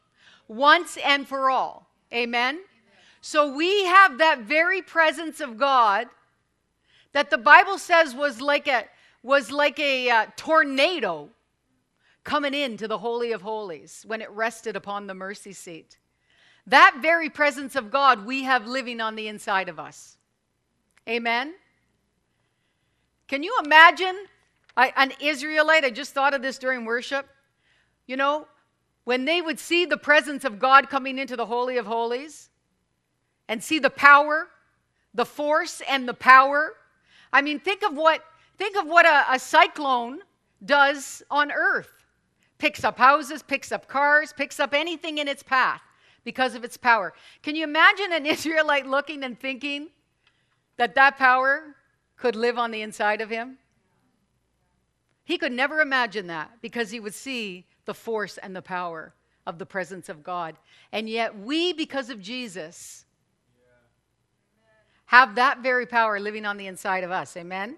once 0.47 0.97
and 0.97 1.27
for 1.27 1.49
all. 1.49 1.87
Amen? 2.13 2.55
Amen? 2.55 2.59
So 3.21 3.53
we 3.55 3.85
have 3.85 4.17
that 4.17 4.39
very 4.39 4.81
presence 4.81 5.39
of 5.39 5.57
God 5.57 6.07
that 7.13 7.29
the 7.29 7.37
Bible 7.37 7.77
says 7.77 8.15
was 8.15 8.41
like 8.41 8.67
a 8.67 8.85
was 9.23 9.51
like 9.51 9.79
a 9.79 10.09
uh, 10.09 10.25
tornado 10.35 11.29
coming 12.23 12.53
into 12.53 12.87
the 12.87 12.97
holy 12.97 13.31
of 13.31 13.41
holies 13.41 14.03
when 14.07 14.21
it 14.21 14.29
rested 14.31 14.75
upon 14.75 15.07
the 15.07 15.13
mercy 15.13 15.53
seat. 15.53 15.97
That 16.67 16.97
very 17.01 17.29
presence 17.29 17.75
of 17.75 17.91
God 17.91 18.25
we 18.25 18.43
have 18.43 18.65
living 18.67 18.99
on 18.99 19.15
the 19.15 19.27
inside 19.27 19.69
of 19.69 19.79
us. 19.79 20.17
Amen. 21.07 21.53
Can 23.27 23.43
you 23.43 23.55
imagine 23.63 24.15
I, 24.75 24.93
an 24.95 25.13
Israelite, 25.19 25.83
I 25.83 25.89
just 25.89 26.13
thought 26.13 26.33
of 26.33 26.41
this 26.41 26.57
during 26.57 26.85
worship. 26.85 27.27
You 28.07 28.17
know, 28.17 28.47
when 29.03 29.25
they 29.25 29.41
would 29.41 29.59
see 29.59 29.85
the 29.85 29.97
presence 29.97 30.45
of 30.45 30.59
God 30.59 30.89
coming 30.89 31.17
into 31.17 31.35
the 31.35 31.45
Holy 31.45 31.77
of 31.77 31.85
Holies 31.85 32.49
and 33.47 33.63
see 33.63 33.79
the 33.79 33.89
power, 33.89 34.47
the 35.13 35.25
force 35.25 35.81
and 35.89 36.07
the 36.07 36.13
power. 36.13 36.73
I 37.33 37.41
mean, 37.41 37.59
think 37.59 37.83
of 37.83 37.95
what, 37.95 38.23
think 38.57 38.77
of 38.77 38.87
what 38.87 39.05
a, 39.05 39.33
a 39.33 39.39
cyclone 39.39 40.19
does 40.63 41.23
on 41.29 41.51
earth 41.51 41.91
picks 42.57 42.83
up 42.83 42.97
houses, 42.97 43.41
picks 43.41 43.71
up 43.71 43.87
cars, 43.87 44.31
picks 44.33 44.59
up 44.59 44.73
anything 44.73 45.17
in 45.17 45.27
its 45.27 45.41
path 45.41 45.81
because 46.23 46.53
of 46.53 46.63
its 46.63 46.77
power. 46.77 47.11
Can 47.41 47.55
you 47.55 47.63
imagine 47.63 48.13
an 48.13 48.25
Israelite 48.27 48.85
looking 48.85 49.23
and 49.23 49.39
thinking 49.39 49.87
that 50.77 50.93
that 50.95 51.17
power 51.17 51.75
could 52.17 52.35
live 52.35 52.59
on 52.59 52.69
the 52.69 52.83
inside 52.83 53.19
of 53.19 53.29
him? 53.29 53.57
He 55.31 55.37
could 55.37 55.53
never 55.53 55.79
imagine 55.79 56.27
that 56.27 56.51
because 56.61 56.91
he 56.91 56.99
would 56.99 57.13
see 57.13 57.65
the 57.85 57.93
force 57.93 58.37
and 58.37 58.53
the 58.53 58.61
power 58.61 59.13
of 59.47 59.59
the 59.59 59.65
presence 59.65 60.09
of 60.09 60.25
God. 60.25 60.57
And 60.91 61.07
yet, 61.09 61.39
we, 61.39 61.71
because 61.71 62.09
of 62.09 62.19
Jesus, 62.19 63.05
have 65.05 65.35
that 65.35 65.59
very 65.59 65.85
power 65.85 66.19
living 66.19 66.45
on 66.45 66.57
the 66.57 66.67
inside 66.67 67.05
of 67.05 67.11
us. 67.11 67.37
Amen? 67.37 67.77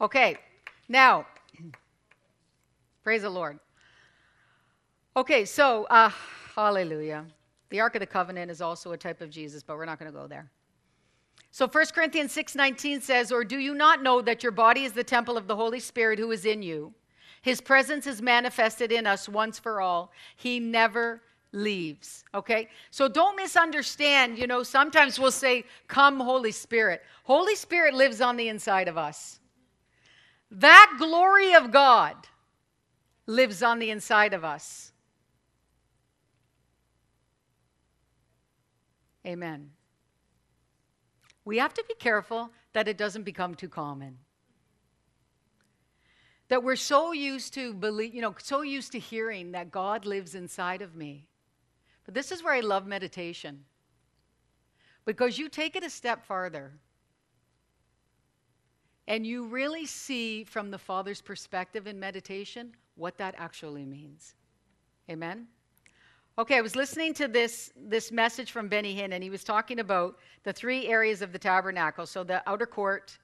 Okay, 0.00 0.36
now, 0.88 1.26
praise 3.02 3.22
the 3.22 3.30
Lord. 3.30 3.58
Okay, 5.16 5.44
so, 5.44 5.86
uh, 5.90 6.12
hallelujah. 6.54 7.24
The 7.70 7.80
Ark 7.80 7.96
of 7.96 8.00
the 8.02 8.06
Covenant 8.06 8.52
is 8.52 8.60
also 8.60 8.92
a 8.92 8.96
type 8.96 9.20
of 9.20 9.30
Jesus, 9.30 9.64
but 9.64 9.76
we're 9.76 9.84
not 9.84 9.98
going 9.98 10.12
to 10.12 10.16
go 10.16 10.28
there. 10.28 10.48
So 11.56 11.66
1 11.66 11.94
Corinthians 11.94 12.32
6:19 12.32 13.00
says, 13.00 13.32
"Or 13.32 13.42
do 13.42 13.58
you 13.58 13.72
not 13.72 14.02
know 14.02 14.20
that 14.20 14.42
your 14.42 14.52
body 14.52 14.84
is 14.84 14.92
the 14.92 15.02
temple 15.02 15.38
of 15.38 15.46
the 15.46 15.56
Holy 15.56 15.80
Spirit 15.80 16.18
who 16.18 16.30
is 16.30 16.44
in 16.44 16.62
you? 16.62 16.92
His 17.40 17.62
presence 17.62 18.06
is 18.06 18.20
manifested 18.20 18.92
in 18.92 19.06
us 19.06 19.26
once 19.26 19.58
for 19.58 19.80
all. 19.80 20.12
He 20.36 20.60
never 20.60 21.22
leaves." 21.52 22.26
Okay? 22.34 22.68
So 22.90 23.08
don't 23.08 23.36
misunderstand, 23.36 24.38
you 24.38 24.46
know, 24.46 24.62
sometimes 24.62 25.18
we'll 25.18 25.30
say, 25.30 25.64
"Come 25.88 26.20
Holy 26.20 26.52
Spirit." 26.52 27.02
Holy 27.24 27.56
Spirit 27.56 27.94
lives 27.94 28.20
on 28.20 28.36
the 28.36 28.48
inside 28.48 28.86
of 28.86 28.98
us. 28.98 29.40
That 30.50 30.96
glory 30.98 31.54
of 31.54 31.70
God 31.70 32.28
lives 33.24 33.62
on 33.62 33.78
the 33.78 33.88
inside 33.88 34.34
of 34.34 34.44
us. 34.44 34.92
Amen 39.26 39.75
we 41.46 41.58
have 41.58 41.72
to 41.72 41.84
be 41.88 41.94
careful 41.94 42.50
that 42.74 42.88
it 42.88 42.98
doesn't 42.98 43.22
become 43.22 43.54
too 43.54 43.68
common. 43.68 44.18
That 46.48 46.62
we're 46.62 46.76
so 46.76 47.12
used 47.12 47.54
to 47.54 47.72
believe, 47.72 48.14
you 48.14 48.20
know, 48.20 48.34
so 48.38 48.62
used 48.62 48.92
to 48.92 48.98
hearing 48.98 49.52
that 49.52 49.70
God 49.70 50.04
lives 50.04 50.34
inside 50.34 50.82
of 50.82 50.96
me. 50.96 51.28
But 52.04 52.14
this 52.14 52.32
is 52.32 52.42
where 52.42 52.52
I 52.52 52.60
love 52.60 52.86
meditation. 52.86 53.64
Because 55.04 55.38
you 55.38 55.48
take 55.48 55.76
it 55.76 55.84
a 55.84 55.90
step 55.90 56.26
farther 56.26 56.72
and 59.06 59.24
you 59.24 59.46
really 59.46 59.86
see 59.86 60.42
from 60.42 60.72
the 60.72 60.78
Father's 60.78 61.22
perspective 61.22 61.86
in 61.86 61.98
meditation 61.98 62.72
what 62.96 63.18
that 63.18 63.36
actually 63.38 63.84
means. 63.84 64.34
Amen? 65.08 65.46
Okay, 66.38 66.58
I 66.58 66.60
was 66.60 66.76
listening 66.76 67.14
to 67.14 67.28
this, 67.28 67.72
this 67.74 68.12
message 68.12 68.52
from 68.52 68.68
Benny 68.68 68.94
Hinn, 68.94 69.14
and 69.14 69.22
he 69.22 69.30
was 69.30 69.42
talking 69.42 69.78
about 69.78 70.18
the 70.42 70.52
three 70.52 70.86
areas 70.86 71.22
of 71.22 71.32
the 71.32 71.38
tabernacle. 71.38 72.04
So 72.04 72.24
the 72.24 72.46
outer 72.46 72.66
court, 72.66 73.16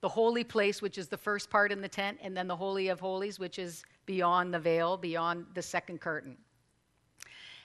the 0.00 0.08
holy 0.08 0.42
place, 0.42 0.82
which 0.82 0.98
is 0.98 1.06
the 1.06 1.16
first 1.16 1.48
part 1.48 1.70
in 1.70 1.80
the 1.80 1.88
tent, 1.88 2.18
and 2.20 2.36
then 2.36 2.48
the 2.48 2.56
Holy 2.56 2.88
of 2.88 2.98
Holies, 2.98 3.38
which 3.38 3.60
is 3.60 3.84
beyond 4.04 4.52
the 4.52 4.58
veil, 4.58 4.96
beyond 4.96 5.46
the 5.54 5.62
second 5.62 6.00
curtain. 6.00 6.36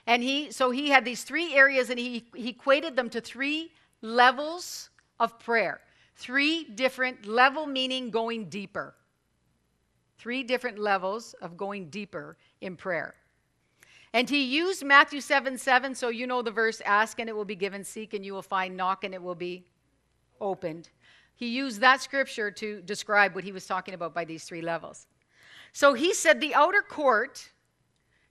And 0.06 0.22
he, 0.22 0.52
so 0.52 0.70
he 0.70 0.88
had 0.88 1.04
these 1.04 1.24
three 1.24 1.52
areas, 1.52 1.90
and 1.90 1.98
he, 1.98 2.28
he 2.36 2.50
equated 2.50 2.94
them 2.94 3.10
to 3.10 3.20
three 3.20 3.72
levels 4.02 4.90
of 5.18 5.36
prayer. 5.40 5.80
Three 6.14 6.62
different 6.62 7.26
level 7.26 7.66
meaning 7.66 8.10
going 8.10 8.44
deeper. 8.48 8.94
Three 10.16 10.44
different 10.44 10.78
levels 10.78 11.34
of 11.42 11.56
going 11.56 11.90
deeper 11.90 12.36
in 12.60 12.76
prayer. 12.76 13.16
And 14.12 14.30
he 14.30 14.44
used 14.44 14.84
Matthew 14.84 15.20
7 15.20 15.58
7, 15.58 15.94
so 15.94 16.08
you 16.08 16.26
know 16.26 16.42
the 16.42 16.50
verse 16.50 16.80
ask 16.84 17.18
and 17.18 17.28
it 17.28 17.36
will 17.36 17.44
be 17.44 17.56
given, 17.56 17.84
seek 17.84 18.14
and 18.14 18.24
you 18.24 18.32
will 18.32 18.42
find, 18.42 18.76
knock 18.76 19.04
and 19.04 19.14
it 19.14 19.22
will 19.22 19.34
be 19.34 19.64
opened. 20.40 20.88
He 21.34 21.48
used 21.48 21.80
that 21.80 22.00
scripture 22.00 22.50
to 22.50 22.80
describe 22.82 23.34
what 23.34 23.44
he 23.44 23.52
was 23.52 23.66
talking 23.66 23.94
about 23.94 24.14
by 24.14 24.24
these 24.24 24.44
three 24.44 24.62
levels. 24.62 25.06
So 25.72 25.92
he 25.92 26.14
said 26.14 26.40
the 26.40 26.54
outer 26.54 26.80
court, 26.80 27.50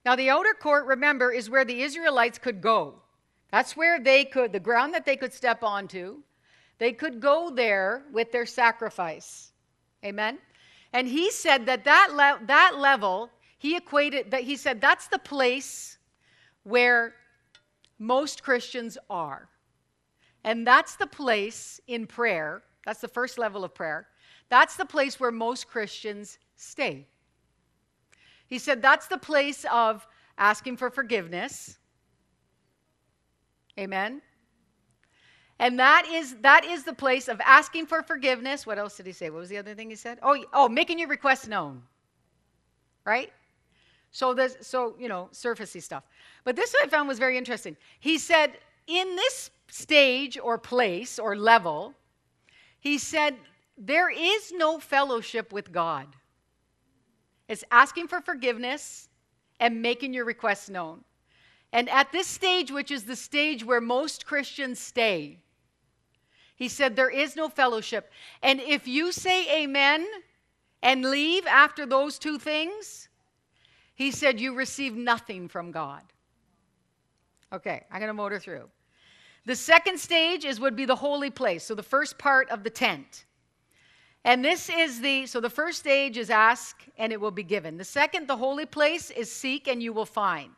now 0.06 0.16
the 0.16 0.30
outer 0.30 0.56
court, 0.60 0.86
remember, 0.86 1.32
is 1.32 1.50
where 1.50 1.66
the 1.66 1.82
Israelites 1.82 2.40
could 2.40 2.62
go. 2.62 3.02
That's 3.52 3.78
where 3.78 4.00
they 4.00 4.26
could, 4.26 4.52
the 4.52 4.60
ground 4.60 4.94
that 4.96 5.06
they 5.06 5.16
could 5.16 5.34
step 5.34 5.64
onto. 5.64 6.24
They 6.80 6.92
could 6.92 7.20
go 7.20 7.52
there 7.52 8.04
with 8.12 8.32
their 8.32 8.46
sacrifice. 8.46 9.52
Amen? 10.04 10.40
And 10.94 11.08
he 11.08 11.32
said 11.32 11.66
that 11.68 11.84
that, 11.86 12.10
le- 12.14 12.46
that 12.48 12.78
level 12.78 13.30
he 13.66 13.76
equated 13.76 14.30
that, 14.30 14.44
he 14.44 14.58
said 14.58 14.80
that's 14.80 15.08
the 15.08 15.18
place 15.18 15.98
where 16.62 17.16
most 17.98 18.44
Christians 18.44 18.96
are. 19.10 19.50
And 20.44 20.68
that's 20.68 20.98
the 20.98 21.08
place 21.08 21.82
in 21.88 22.06
prayer, 22.06 22.62
that's 22.86 23.02
the 23.02 23.08
first 23.08 23.40
level 23.40 23.64
of 23.64 23.74
prayer. 23.74 24.08
That's 24.50 24.76
the 24.76 24.86
place 24.86 25.20
where 25.20 25.32
most 25.32 25.68
Christians 25.68 26.38
stay. 26.56 27.08
He 28.46 28.60
said 28.60 28.84
that's 28.84 29.08
the 29.08 29.18
place 29.18 29.66
of 29.72 30.08
asking 30.38 30.78
for 30.78 30.92
forgiveness. 30.92 31.80
Amen. 33.80 34.22
And 35.58 35.80
that 35.80 36.06
is 36.08 36.36
that 36.42 36.66
is 36.66 36.84
the 36.84 36.94
place 36.94 37.28
of 37.28 37.42
asking 37.44 37.88
for 37.88 38.04
forgiveness. 38.04 38.68
What 38.68 38.78
else 38.78 38.98
did 38.98 39.08
he 39.08 39.12
say? 39.12 39.32
What 39.32 39.40
was 39.40 39.50
the 39.50 39.58
other 39.58 39.74
thing 39.74 39.90
he 39.90 39.96
said? 39.96 40.20
Oh, 40.22 40.38
oh, 40.54 40.70
making 40.70 41.00
your 41.00 41.08
request 41.08 41.48
known. 41.48 41.82
Right? 43.04 43.32
So 44.16 44.34
this 44.34 44.56
so, 44.62 44.96
you 44.98 45.10
know, 45.10 45.28
surfacey 45.34 45.84
stuff. 45.84 46.06
But 46.46 46.56
this 46.56 46.74
I 46.82 46.88
found 46.88 47.10
was 47.10 47.20
very 47.20 47.38
interesting. 47.38 47.76
He 48.00 48.18
said 48.18 48.58
in 48.88 49.18
this 49.18 49.52
stage 49.68 50.40
or 50.42 50.58
place 50.58 51.20
or 51.20 51.36
level, 51.36 51.94
he 52.80 52.98
said 52.98 53.36
there 53.78 54.10
is 54.10 54.54
no 54.54 54.80
fellowship 54.80 55.52
with 55.52 55.74
God. 55.74 56.08
It's 57.50 57.66
asking 57.70 58.08
for 58.08 58.22
forgiveness 58.22 59.10
and 59.60 59.82
making 59.82 60.14
your 60.14 60.24
requests 60.24 60.70
known. 60.70 61.04
And 61.74 61.90
at 61.90 62.14
this 62.14 62.28
stage, 62.28 62.72
which 62.72 62.92
is 62.92 63.04
the 63.04 63.18
stage 63.18 63.66
where 63.66 63.82
most 63.82 64.26
Christians 64.26 64.80
stay, 64.80 65.40
he 66.56 66.70
said, 66.70 66.96
There 66.96 67.10
is 67.10 67.36
no 67.36 67.50
fellowship. 67.50 68.10
And 68.42 68.62
if 68.62 68.88
you 68.88 69.12
say 69.12 69.64
amen 69.64 70.08
and 70.82 71.04
leave 71.04 71.46
after 71.48 71.86
those 71.86 72.18
two 72.18 72.40
things, 72.40 73.05
he 73.96 74.12
said, 74.12 74.40
You 74.40 74.54
receive 74.54 74.96
nothing 74.96 75.48
from 75.48 75.72
God. 75.72 76.02
Okay, 77.52 77.84
I'm 77.90 78.00
going 78.00 78.10
to 78.10 78.14
motor 78.14 78.40
through. 78.40 78.70
The 79.46 79.56
second 79.56 80.00
stage 80.00 80.44
is 80.44 80.60
would 80.60 80.76
be 80.76 80.86
the 80.86 80.96
holy 80.96 81.30
place. 81.30 81.64
So 81.64 81.76
the 81.76 81.84
first 81.84 82.18
part 82.18 82.50
of 82.50 82.64
the 82.64 82.70
tent. 82.70 83.26
And 84.24 84.44
this 84.44 84.70
is 84.70 85.02
the 85.02 85.28
so 85.28 85.40
the 85.40 85.50
first 85.50 85.80
stage 85.80 86.18
is 86.18 86.30
ask 86.30 86.84
and 86.98 87.14
it 87.14 87.22
will 87.22 87.32
be 87.32 87.44
given. 87.44 87.78
The 87.78 87.84
second, 87.84 88.28
the 88.28 88.38
holy 88.38 88.66
place, 88.66 89.12
is 89.12 89.32
seek 89.32 89.68
and 89.68 89.82
you 89.82 89.94
will 89.94 90.06
find. 90.06 90.52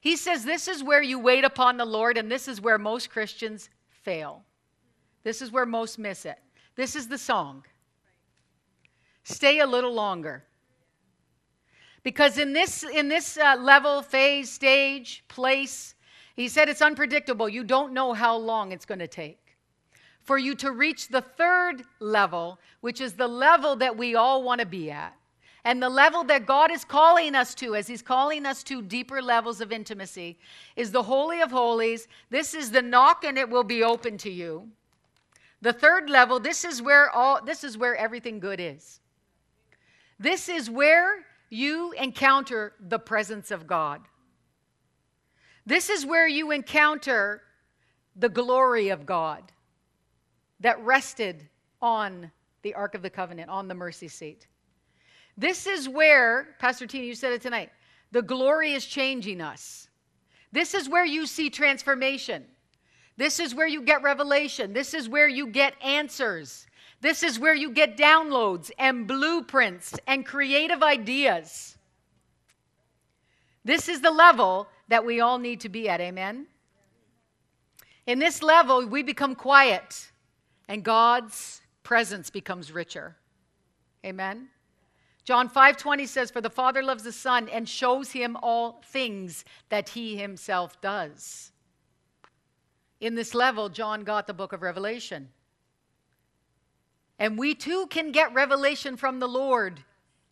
He 0.00 0.16
says 0.16 0.44
this 0.44 0.68
is 0.68 0.82
where 0.82 1.02
you 1.02 1.18
wait 1.18 1.44
upon 1.44 1.76
the 1.76 1.84
Lord, 1.84 2.16
and 2.16 2.30
this 2.30 2.46
is 2.46 2.60
where 2.60 2.78
most 2.78 3.10
Christians 3.10 3.68
fail. 3.88 4.44
This 5.24 5.42
is 5.42 5.50
where 5.50 5.66
most 5.66 5.98
miss 5.98 6.24
it. 6.24 6.38
This 6.76 6.94
is 6.94 7.08
the 7.08 7.18
song. 7.18 7.64
Stay 9.24 9.60
a 9.60 9.66
little 9.66 9.92
longer. 9.92 10.44
Because 12.04 12.36
in 12.36 12.52
this, 12.52 12.84
in 12.84 13.08
this 13.08 13.38
uh, 13.38 13.56
level, 13.58 14.02
phase, 14.02 14.50
stage, 14.50 15.24
place, 15.26 15.94
he 16.36 16.48
said 16.48 16.68
it's 16.68 16.82
unpredictable. 16.82 17.48
You 17.48 17.64
don't 17.64 17.94
know 17.94 18.12
how 18.12 18.36
long 18.36 18.70
it's 18.72 18.84
going 18.84 18.98
to 19.00 19.08
take. 19.08 19.38
For 20.22 20.38
you 20.38 20.54
to 20.56 20.70
reach 20.70 21.08
the 21.08 21.22
third 21.22 21.82
level, 22.00 22.58
which 22.82 23.00
is 23.00 23.14
the 23.14 23.28
level 23.28 23.74
that 23.76 23.96
we 23.96 24.14
all 24.14 24.42
want 24.42 24.60
to 24.60 24.66
be 24.66 24.90
at, 24.90 25.16
and 25.64 25.82
the 25.82 25.88
level 25.88 26.24
that 26.24 26.44
God 26.44 26.70
is 26.70 26.84
calling 26.84 27.34
us 27.34 27.54
to, 27.56 27.74
as 27.74 27.86
He's 27.86 28.02
calling 28.02 28.44
us 28.44 28.62
to 28.64 28.82
deeper 28.82 29.22
levels 29.22 29.62
of 29.62 29.72
intimacy, 29.72 30.38
is 30.76 30.92
the 30.92 31.02
Holy 31.02 31.40
of 31.40 31.50
Holies. 31.50 32.06
This 32.28 32.52
is 32.52 32.70
the 32.70 32.82
knock, 32.82 33.24
and 33.24 33.38
it 33.38 33.48
will 33.48 33.64
be 33.64 33.82
open 33.82 34.18
to 34.18 34.30
you. 34.30 34.68
The 35.62 35.72
third 35.72 36.10
level, 36.10 36.38
this 36.38 36.66
is 36.66 36.82
where 36.82 37.10
all 37.10 37.42
this 37.42 37.64
is 37.64 37.78
where 37.78 37.96
everything 37.96 38.40
good 38.40 38.60
is. 38.60 39.00
This 40.18 40.50
is 40.50 40.68
where 40.68 41.24
you 41.54 41.92
encounter 41.92 42.74
the 42.80 42.98
presence 42.98 43.50
of 43.50 43.66
God. 43.66 44.00
This 45.64 45.88
is 45.88 46.04
where 46.04 46.28
you 46.28 46.50
encounter 46.50 47.42
the 48.16 48.28
glory 48.28 48.90
of 48.90 49.06
God 49.06 49.42
that 50.60 50.82
rested 50.84 51.48
on 51.80 52.30
the 52.62 52.74
Ark 52.74 52.94
of 52.94 53.02
the 53.02 53.10
Covenant, 53.10 53.50
on 53.50 53.68
the 53.68 53.74
mercy 53.74 54.08
seat. 54.08 54.46
This 55.36 55.66
is 55.66 55.88
where, 55.88 56.56
Pastor 56.58 56.86
Tina, 56.86 57.04
you 57.04 57.14
said 57.14 57.32
it 57.32 57.42
tonight, 57.42 57.70
the 58.12 58.22
glory 58.22 58.72
is 58.72 58.86
changing 58.86 59.40
us. 59.40 59.88
This 60.52 60.74
is 60.74 60.88
where 60.88 61.04
you 61.04 61.26
see 61.26 61.50
transformation. 61.50 62.44
This 63.16 63.40
is 63.40 63.54
where 63.54 63.66
you 63.66 63.82
get 63.82 64.02
revelation. 64.02 64.72
This 64.72 64.94
is 64.94 65.08
where 65.08 65.28
you 65.28 65.48
get 65.48 65.74
answers. 65.82 66.66
This 67.04 67.22
is 67.22 67.38
where 67.38 67.54
you 67.54 67.68
get 67.68 67.98
downloads 67.98 68.70
and 68.78 69.06
blueprints 69.06 69.92
and 70.06 70.24
creative 70.24 70.82
ideas. 70.82 71.76
This 73.62 73.90
is 73.90 74.00
the 74.00 74.10
level 74.10 74.68
that 74.88 75.04
we 75.04 75.20
all 75.20 75.36
need 75.36 75.60
to 75.60 75.68
be 75.68 75.86
at. 75.86 76.00
Amen? 76.00 76.46
In 78.06 78.18
this 78.20 78.42
level, 78.42 78.86
we 78.86 79.02
become 79.02 79.34
quiet 79.34 80.12
and 80.66 80.82
God's 80.82 81.60
presence 81.82 82.30
becomes 82.30 82.72
richer. 82.72 83.16
Amen? 84.02 84.48
John 85.24 85.50
5:20 85.50 86.06
says 86.06 86.30
for 86.30 86.40
the 86.40 86.48
father 86.48 86.82
loves 86.82 87.02
the 87.02 87.12
son 87.12 87.50
and 87.50 87.68
shows 87.68 88.12
him 88.12 88.34
all 88.42 88.80
things 88.82 89.44
that 89.68 89.90
he 89.90 90.16
himself 90.16 90.80
does. 90.80 91.52
In 92.98 93.14
this 93.14 93.34
level, 93.34 93.68
John 93.68 94.04
got 94.04 94.26
the 94.26 94.32
book 94.32 94.54
of 94.54 94.62
Revelation. 94.62 95.28
And 97.18 97.38
we 97.38 97.54
too 97.54 97.86
can 97.88 98.12
get 98.12 98.34
revelation 98.34 98.96
from 98.96 99.20
the 99.20 99.28
Lord 99.28 99.82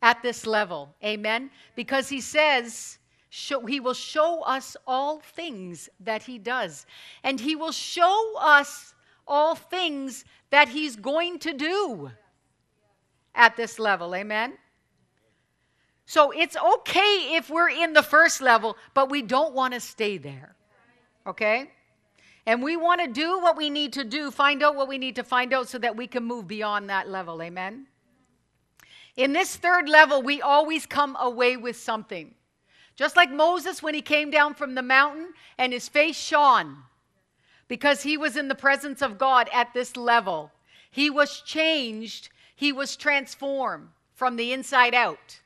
at 0.02 0.22
this 0.22 0.46
level. 0.46 0.94
Amen. 1.04 1.50
Because 1.76 2.08
he 2.08 2.20
says, 2.20 2.98
show, 3.30 3.64
he 3.64 3.80
will 3.80 3.94
show 3.94 4.42
us 4.42 4.76
all 4.86 5.20
things 5.20 5.88
that 6.00 6.22
he 6.22 6.38
does. 6.38 6.86
And 7.22 7.38
he 7.38 7.56
will 7.56 7.72
show 7.72 8.34
us 8.38 8.94
all 9.26 9.54
things 9.54 10.24
that 10.50 10.68
he's 10.68 10.96
going 10.96 11.38
to 11.40 11.52
do 11.52 12.10
at 13.34 13.56
this 13.56 13.78
level. 13.78 14.14
Amen. 14.14 14.54
So 16.04 16.30
it's 16.32 16.56
okay 16.56 17.36
if 17.36 17.48
we're 17.48 17.70
in 17.70 17.92
the 17.92 18.02
first 18.02 18.42
level, 18.42 18.76
but 18.92 19.08
we 19.10 19.22
don't 19.22 19.54
want 19.54 19.72
to 19.74 19.80
stay 19.80 20.18
there. 20.18 20.54
Okay? 21.26 21.70
And 22.46 22.62
we 22.62 22.76
want 22.76 23.00
to 23.00 23.06
do 23.06 23.40
what 23.40 23.56
we 23.56 23.70
need 23.70 23.92
to 23.94 24.04
do, 24.04 24.30
find 24.30 24.62
out 24.62 24.74
what 24.74 24.88
we 24.88 24.98
need 24.98 25.16
to 25.16 25.24
find 25.24 25.52
out 25.52 25.68
so 25.68 25.78
that 25.78 25.96
we 25.96 26.06
can 26.06 26.24
move 26.24 26.48
beyond 26.48 26.90
that 26.90 27.08
level. 27.08 27.40
Amen? 27.40 27.86
In 29.16 29.32
this 29.32 29.56
third 29.56 29.88
level, 29.88 30.22
we 30.22 30.42
always 30.42 30.86
come 30.86 31.16
away 31.20 31.56
with 31.56 31.76
something. 31.76 32.34
Just 32.96 33.16
like 33.16 33.30
Moses 33.30 33.82
when 33.82 33.94
he 33.94 34.02
came 34.02 34.30
down 34.30 34.54
from 34.54 34.74
the 34.74 34.82
mountain 34.82 35.32
and 35.58 35.72
his 35.72 35.88
face 35.88 36.16
shone 36.16 36.76
because 37.68 38.02
he 38.02 38.18
was 38.18 38.36
in 38.36 38.48
the 38.48 38.54
presence 38.54 39.00
of 39.00 39.16
God 39.16 39.48
at 39.52 39.72
this 39.72 39.96
level. 39.96 40.50
He 40.90 41.08
was 41.08 41.40
changed, 41.40 42.28
he 42.54 42.70
was 42.70 42.96
transformed 42.96 43.88
from 44.14 44.36
the 44.36 44.52
inside 44.52 44.94
out, 44.94 45.40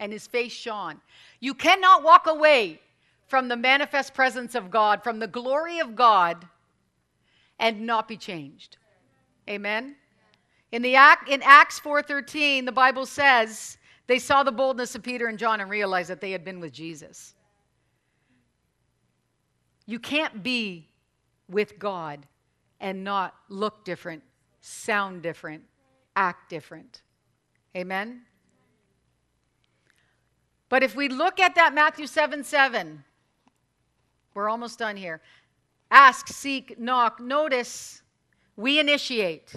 and 0.00 0.12
his 0.12 0.26
face 0.26 0.52
shone. 0.52 1.00
You 1.38 1.54
cannot 1.54 2.02
walk 2.02 2.26
away 2.26 2.80
from 3.26 3.48
the 3.48 3.56
manifest 3.56 4.14
presence 4.14 4.54
of 4.54 4.70
God, 4.70 5.02
from 5.02 5.18
the 5.18 5.26
glory 5.26 5.78
of 5.78 5.96
God, 5.96 6.46
and 7.58 7.82
not 7.82 8.08
be 8.08 8.16
changed. 8.16 8.76
Amen. 9.48 9.96
In 10.72 10.82
the 10.82 10.96
act 10.96 11.28
in 11.28 11.42
Acts 11.42 11.78
4:13, 11.78 12.64
the 12.64 12.72
Bible 12.72 13.06
says 13.06 13.78
they 14.06 14.18
saw 14.18 14.42
the 14.42 14.52
boldness 14.52 14.94
of 14.94 15.02
Peter 15.02 15.26
and 15.28 15.38
John 15.38 15.60
and 15.60 15.70
realized 15.70 16.10
that 16.10 16.20
they 16.20 16.32
had 16.32 16.44
been 16.44 16.60
with 16.60 16.72
Jesus. 16.72 17.34
You 19.86 19.98
can't 19.98 20.42
be 20.42 20.88
with 21.48 21.78
God 21.78 22.26
and 22.80 23.04
not 23.04 23.34
look 23.48 23.84
different, 23.84 24.22
sound 24.60 25.22
different, 25.22 25.62
act 26.16 26.50
different. 26.50 27.02
Amen. 27.76 28.22
But 30.68 30.82
if 30.82 30.96
we 30.96 31.08
look 31.08 31.38
at 31.38 31.54
that 31.54 31.74
Matthew 31.74 32.06
7 32.06 32.42
7, 32.42 33.04
we're 34.34 34.48
almost 34.48 34.78
done 34.78 34.96
here. 34.96 35.20
Ask, 35.90 36.28
seek, 36.28 36.78
knock. 36.78 37.20
Notice 37.20 38.02
we 38.56 38.78
initiate. 38.78 39.54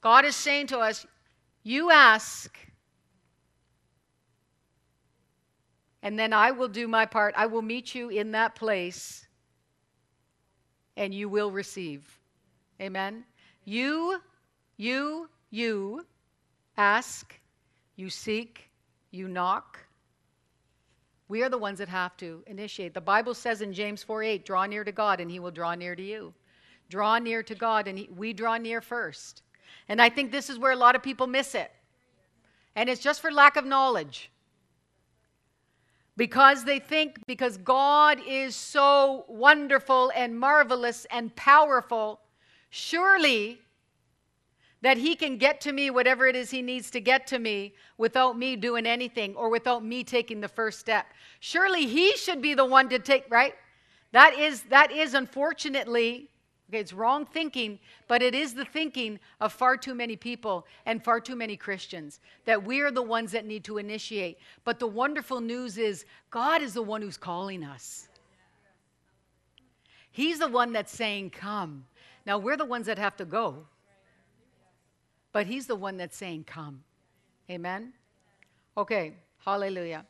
God 0.00 0.24
is 0.24 0.36
saying 0.36 0.68
to 0.68 0.78
us, 0.78 1.04
You 1.64 1.90
ask, 1.90 2.56
and 6.02 6.16
then 6.16 6.32
I 6.32 6.52
will 6.52 6.68
do 6.68 6.86
my 6.86 7.06
part. 7.06 7.34
I 7.36 7.46
will 7.46 7.62
meet 7.62 7.94
you 7.94 8.10
in 8.10 8.30
that 8.30 8.54
place, 8.54 9.26
and 10.96 11.12
you 11.12 11.28
will 11.28 11.50
receive. 11.50 12.20
Amen. 12.80 13.24
You, 13.64 14.20
you, 14.76 15.28
you 15.50 16.06
ask, 16.76 17.34
you 17.96 18.10
seek, 18.10 18.70
you 19.10 19.26
knock. 19.26 19.85
We 21.28 21.42
are 21.42 21.48
the 21.48 21.58
ones 21.58 21.78
that 21.78 21.88
have 21.88 22.16
to 22.18 22.42
initiate. 22.46 22.94
The 22.94 23.00
Bible 23.00 23.34
says 23.34 23.62
in 23.62 23.72
James 23.72 24.02
4 24.02 24.22
8, 24.22 24.44
draw 24.46 24.66
near 24.66 24.84
to 24.84 24.92
God 24.92 25.20
and 25.20 25.30
he 25.30 25.40
will 25.40 25.50
draw 25.50 25.74
near 25.74 25.96
to 25.96 26.02
you. 26.02 26.34
Draw 26.88 27.18
near 27.20 27.42
to 27.42 27.54
God 27.54 27.88
and 27.88 27.98
he, 27.98 28.08
we 28.16 28.32
draw 28.32 28.58
near 28.58 28.80
first. 28.80 29.42
And 29.88 30.00
I 30.02 30.08
think 30.08 30.30
this 30.32 30.50
is 30.50 30.58
where 30.58 30.72
a 30.72 30.76
lot 30.76 30.94
of 30.96 31.02
people 31.02 31.26
miss 31.26 31.54
it. 31.54 31.72
And 32.76 32.88
it's 32.88 33.00
just 33.02 33.20
for 33.20 33.32
lack 33.32 33.56
of 33.56 33.64
knowledge. 33.64 34.30
because 36.16 36.64
they 36.64 36.78
think 36.78 37.18
because 37.26 37.56
God 37.58 38.20
is 38.26 38.56
so 38.56 39.24
wonderful 39.28 40.12
and 40.14 40.38
marvelous 40.38 41.06
and 41.10 41.34
powerful, 41.36 42.20
surely 42.70 43.60
that 44.82 44.98
he 44.98 45.16
can 45.16 45.38
get 45.38 45.60
to 45.62 45.72
me 45.72 45.90
whatever 45.90 46.26
it 46.26 46.36
is 46.36 46.50
he 46.50 46.62
needs 46.62 46.90
to 46.90 47.00
get 47.00 47.26
to 47.28 47.38
me 47.38 47.74
without 47.98 48.38
me 48.38 48.56
doing 48.56 48.86
anything 48.86 49.34
or 49.34 49.48
without 49.48 49.84
me 49.84 50.04
taking 50.04 50.40
the 50.40 50.48
first 50.48 50.78
step. 50.78 51.06
Surely 51.40 51.86
he 51.86 52.16
should 52.16 52.42
be 52.42 52.54
the 52.54 52.64
one 52.64 52.88
to 52.88 52.98
take, 52.98 53.24
right? 53.30 53.54
That 54.12 54.38
is 54.38 54.62
that 54.64 54.92
is 54.92 55.14
unfortunately 55.14 56.28
Okay, 56.68 56.80
it's 56.80 56.92
wrong 56.92 57.24
thinking, 57.24 57.78
but 58.08 58.22
it 58.22 58.34
is 58.34 58.52
the 58.52 58.64
thinking 58.64 59.20
of 59.40 59.52
far 59.52 59.76
too 59.76 59.94
many 59.94 60.16
people 60.16 60.66
and 60.84 61.02
far 61.02 61.20
too 61.20 61.36
many 61.36 61.56
Christians 61.56 62.18
that 62.44 62.64
we 62.64 62.80
are 62.80 62.90
the 62.90 63.02
ones 63.02 63.30
that 63.32 63.46
need 63.46 63.62
to 63.64 63.78
initiate. 63.78 64.38
But 64.64 64.80
the 64.80 64.86
wonderful 64.88 65.40
news 65.40 65.78
is 65.78 66.04
God 66.30 66.62
is 66.62 66.74
the 66.74 66.82
one 66.82 67.02
who's 67.02 67.16
calling 67.16 67.62
us. 67.62 68.08
He's 70.10 70.40
the 70.40 70.48
one 70.48 70.72
that's 70.72 70.92
saying, 70.92 71.30
Come. 71.30 71.84
Now, 72.24 72.38
we're 72.38 72.56
the 72.56 72.64
ones 72.64 72.86
that 72.86 72.98
have 72.98 73.16
to 73.18 73.24
go, 73.24 73.66
but 75.36 75.46
He's 75.46 75.66
the 75.66 75.76
one 75.76 75.98
that's 75.98 76.16
saying, 76.16 76.44
Come. 76.44 76.82
Amen? 77.50 77.92
Okay, 78.74 79.12
hallelujah. 79.44 80.06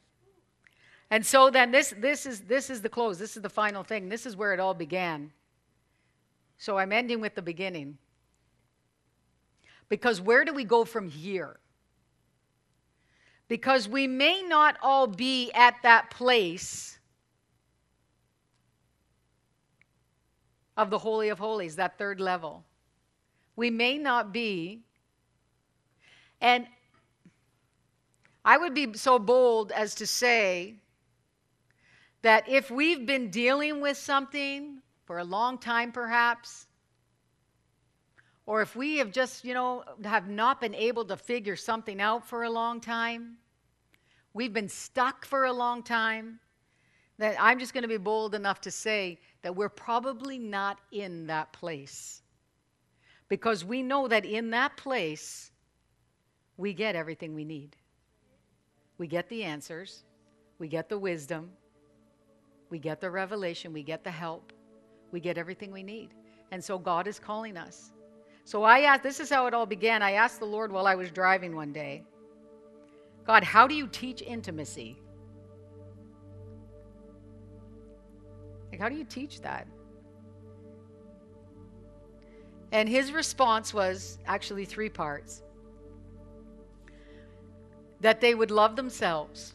And 1.10 1.26
so 1.26 1.50
then 1.50 1.72
this, 1.72 1.92
this, 1.98 2.26
is, 2.26 2.42
this 2.42 2.70
is 2.70 2.80
the 2.80 2.88
close. 2.88 3.18
This 3.18 3.36
is 3.36 3.42
the 3.42 3.50
final 3.50 3.82
thing. 3.82 4.08
This 4.08 4.24
is 4.24 4.36
where 4.36 4.54
it 4.54 4.60
all 4.60 4.72
began. 4.72 5.32
So 6.58 6.78
I'm 6.78 6.92
ending 6.92 7.20
with 7.20 7.34
the 7.34 7.42
beginning. 7.42 7.98
Because 9.88 10.20
where 10.20 10.44
do 10.44 10.54
we 10.54 10.62
go 10.62 10.84
from 10.84 11.08
here? 11.08 11.58
Because 13.48 13.88
we 13.88 14.06
may 14.06 14.42
not 14.42 14.76
all 14.80 15.08
be 15.08 15.50
at 15.54 15.74
that 15.82 16.08
place 16.10 17.00
of 20.76 20.90
the 20.90 20.98
Holy 20.98 21.30
of 21.30 21.40
Holies, 21.40 21.74
that 21.74 21.98
third 21.98 22.20
level. 22.20 22.62
We 23.56 23.70
may 23.70 23.98
not 23.98 24.32
be. 24.32 24.84
And 26.40 26.66
I 28.44 28.58
would 28.58 28.74
be 28.74 28.94
so 28.94 29.18
bold 29.18 29.72
as 29.72 29.94
to 29.96 30.06
say 30.06 30.76
that 32.22 32.48
if 32.48 32.70
we've 32.70 33.06
been 33.06 33.30
dealing 33.30 33.80
with 33.80 33.96
something 33.96 34.82
for 35.04 35.18
a 35.18 35.24
long 35.24 35.58
time, 35.58 35.92
perhaps. 35.92 36.66
Or 38.46 38.62
if 38.62 38.76
we 38.76 38.98
have 38.98 39.10
just, 39.10 39.44
you 39.44 39.54
know, 39.54 39.84
have 40.04 40.28
not 40.28 40.60
been 40.60 40.74
able 40.74 41.04
to 41.06 41.16
figure 41.16 41.56
something 41.56 42.00
out 42.00 42.26
for 42.26 42.44
a 42.44 42.50
long 42.50 42.80
time, 42.80 43.38
we've 44.34 44.52
been 44.52 44.68
stuck 44.68 45.24
for 45.24 45.44
a 45.44 45.52
long 45.52 45.82
time, 45.82 46.38
that 47.18 47.36
I'm 47.40 47.58
just 47.58 47.72
going 47.72 47.82
to 47.82 47.88
be 47.88 47.96
bold 47.96 48.34
enough 48.34 48.60
to 48.62 48.70
say 48.70 49.18
that 49.42 49.56
we're 49.56 49.68
probably 49.68 50.38
not 50.38 50.78
in 50.92 51.26
that 51.28 51.52
place. 51.52 52.22
Because 53.28 53.64
we 53.64 53.82
know 53.82 54.06
that 54.06 54.24
in 54.24 54.50
that 54.50 54.76
place, 54.76 55.50
we 56.56 56.72
get 56.72 56.96
everything 56.96 57.34
we 57.34 57.44
need. 57.44 57.76
We 58.98 59.06
get 59.06 59.28
the 59.28 59.44
answers, 59.44 60.04
we 60.58 60.68
get 60.68 60.88
the 60.88 60.98
wisdom, 60.98 61.50
we 62.70 62.78
get 62.78 63.00
the 63.00 63.10
revelation, 63.10 63.72
we 63.72 63.82
get 63.82 64.02
the 64.02 64.10
help 64.10 64.52
we 65.10 65.20
get 65.20 65.38
everything 65.38 65.72
we 65.72 65.82
need. 65.82 66.10
And 66.50 66.62
so 66.62 66.78
God 66.78 67.06
is 67.06 67.18
calling 67.18 67.56
us. 67.56 67.92
So 68.44 68.62
I 68.62 68.80
asked, 68.80 69.02
this 69.02 69.18
is 69.18 69.30
how 69.30 69.46
it 69.46 69.54
all 69.54 69.66
began. 69.66 70.02
I 70.02 70.12
asked 70.12 70.38
the 70.38 70.46
Lord 70.46 70.70
while 70.70 70.86
I 70.86 70.94
was 70.94 71.10
driving 71.10 71.56
one 71.56 71.72
day 71.72 72.04
God, 73.26 73.42
how 73.42 73.66
do 73.66 73.74
you 73.74 73.88
teach 73.88 74.22
intimacy? 74.22 74.96
Like, 78.70 78.80
how 78.80 78.88
do 78.88 78.94
you 78.94 79.04
teach 79.04 79.40
that? 79.40 79.66
And 82.70 82.88
his 82.88 83.10
response 83.10 83.74
was 83.74 84.18
actually 84.26 84.64
three 84.64 84.88
parts 84.88 85.42
that 88.00 88.20
they 88.20 88.34
would 88.34 88.50
love 88.50 88.76
themselves 88.76 89.54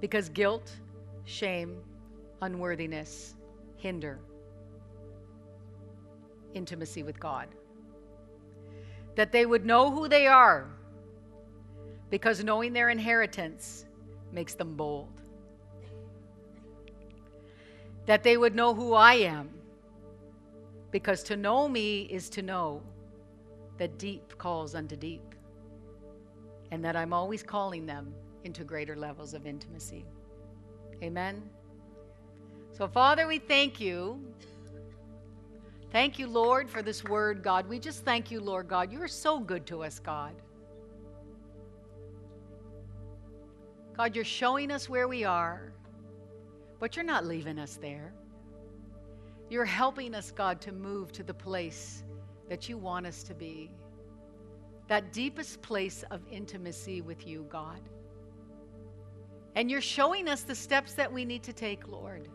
because 0.00 0.28
guilt, 0.28 0.70
shame, 1.24 1.76
unworthiness, 2.42 3.34
hinder 3.76 4.18
intimacy 6.54 7.02
with 7.02 7.18
God. 7.20 7.48
That 9.14 9.32
they 9.32 9.46
would 9.46 9.64
know 9.64 9.90
who 9.90 10.08
they 10.08 10.26
are 10.26 10.68
because 12.10 12.42
knowing 12.42 12.72
their 12.72 12.90
inheritance 12.90 13.86
makes 14.32 14.54
them 14.54 14.76
bold. 14.76 15.22
That 18.06 18.22
they 18.22 18.36
would 18.36 18.54
know 18.54 18.74
who 18.74 18.94
I 18.94 19.14
am 19.14 19.50
because 20.90 21.22
to 21.24 21.36
know 21.36 21.68
me 21.68 22.02
is 22.02 22.28
to 22.30 22.42
know 22.42 22.82
that 23.78 23.98
deep 23.98 24.36
calls 24.38 24.74
unto 24.74 24.96
deep 24.96 25.34
and 26.70 26.84
that 26.84 26.96
I'm 26.96 27.12
always 27.12 27.42
calling 27.42 27.86
them 27.86 28.14
into 28.44 28.64
greater 28.64 28.96
levels 28.96 29.34
of 29.34 29.46
intimacy. 29.46 30.04
Amen. 31.02 31.42
So, 32.72 32.86
Father, 32.86 33.26
we 33.26 33.38
thank 33.38 33.80
you. 33.80 34.20
Thank 35.92 36.18
you, 36.18 36.28
Lord, 36.28 36.70
for 36.70 36.82
this 36.82 37.02
word, 37.04 37.42
God. 37.42 37.68
We 37.68 37.78
just 37.78 38.04
thank 38.04 38.30
you, 38.30 38.40
Lord 38.40 38.68
God. 38.68 38.92
You 38.92 39.02
are 39.02 39.08
so 39.08 39.40
good 39.40 39.66
to 39.66 39.82
us, 39.82 39.98
God. 39.98 40.34
God, 43.96 44.14
you're 44.14 44.24
showing 44.24 44.70
us 44.70 44.88
where 44.88 45.08
we 45.08 45.24
are, 45.24 45.72
but 46.78 46.96
you're 46.96 47.04
not 47.04 47.26
leaving 47.26 47.58
us 47.58 47.76
there. 47.76 48.14
You're 49.50 49.64
helping 49.64 50.14
us, 50.14 50.30
God, 50.30 50.60
to 50.62 50.72
move 50.72 51.10
to 51.12 51.24
the 51.24 51.34
place 51.34 52.04
that 52.48 52.68
you 52.68 52.78
want 52.78 53.04
us 53.04 53.22
to 53.24 53.34
be. 53.34 53.70
That 54.90 55.12
deepest 55.12 55.62
place 55.62 56.02
of 56.10 56.20
intimacy 56.32 57.00
with 57.00 57.24
you, 57.24 57.46
God. 57.48 57.78
And 59.54 59.70
you're 59.70 59.80
showing 59.80 60.28
us 60.28 60.42
the 60.42 60.54
steps 60.56 60.94
that 60.94 61.12
we 61.12 61.24
need 61.24 61.44
to 61.44 61.52
take, 61.52 61.86
Lord. 61.86 62.28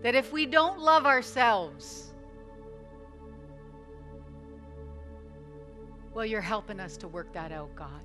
That 0.00 0.14
if 0.14 0.32
we 0.32 0.46
don't 0.46 0.80
love 0.80 1.04
ourselves, 1.04 2.14
well, 6.14 6.24
you're 6.24 6.40
helping 6.40 6.80
us 6.80 6.96
to 6.96 7.08
work 7.08 7.30
that 7.34 7.52
out, 7.52 7.76
God. 7.76 8.00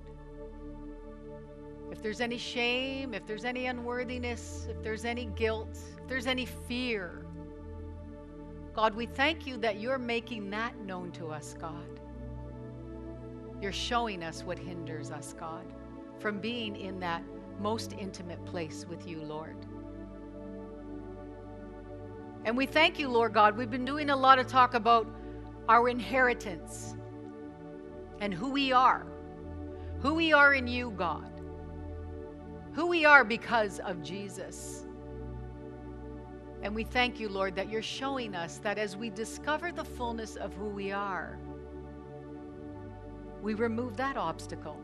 If 1.93 2.01
there's 2.01 2.19
any 2.19 2.37
shame, 2.37 3.13
if 3.13 3.25
there's 3.25 3.45
any 3.45 3.67
unworthiness, 3.67 4.67
if 4.69 4.83
there's 4.83 5.05
any 5.05 5.27
guilt, 5.27 5.79
if 5.97 6.09
there's 6.09 6.27
any 6.27 6.45
fear, 6.45 7.25
God, 8.75 8.95
we 8.95 9.05
thank 9.05 9.47
you 9.47 9.55
that 9.59 9.79
you're 9.79 9.97
making 9.97 10.49
that 10.49 10.77
known 10.81 11.13
to 11.13 11.29
us, 11.29 11.55
God. 11.57 11.98
You're 13.61 13.71
showing 13.71 14.23
us 14.23 14.43
what 14.43 14.57
hinders 14.57 15.11
us, 15.11 15.33
God, 15.37 15.65
from 16.19 16.39
being 16.39 16.75
in 16.75 16.99
that 16.99 17.23
most 17.59 17.93
intimate 17.93 18.43
place 18.45 18.85
with 18.87 19.05
you, 19.07 19.21
Lord. 19.21 19.57
And 22.45 22.55
we 22.55 22.65
thank 22.65 22.97
you, 22.97 23.09
Lord 23.09 23.33
God. 23.33 23.57
We've 23.57 23.69
been 23.69 23.85
doing 23.85 24.09
a 24.09 24.15
lot 24.15 24.39
of 24.39 24.47
talk 24.47 24.73
about 24.73 25.07
our 25.67 25.89
inheritance 25.89 26.95
and 28.21 28.33
who 28.33 28.49
we 28.49 28.71
are. 28.71 29.05
Who 29.99 30.13
we 30.13 30.31
are 30.31 30.53
in 30.53 30.67
you, 30.67 30.91
God. 30.91 31.29
Who 32.73 32.87
we 32.87 33.03
are 33.03 33.25
because 33.25 33.79
of 33.79 34.01
Jesus. 34.01 34.85
And 36.61 36.73
we 36.73 36.85
thank 36.85 37.19
you, 37.19 37.27
Lord, 37.27 37.55
that 37.55 37.69
you're 37.69 37.81
showing 37.81 38.35
us 38.35 38.57
that 38.59 38.77
as 38.77 38.95
we 38.95 39.09
discover 39.09 39.71
the 39.71 39.83
fullness 39.83 40.37
of 40.37 40.53
who 40.53 40.69
we 40.69 40.91
are, 40.91 41.37
we 43.41 43.53
remove 43.53 43.97
that 43.97 44.17
obstacle, 44.17 44.79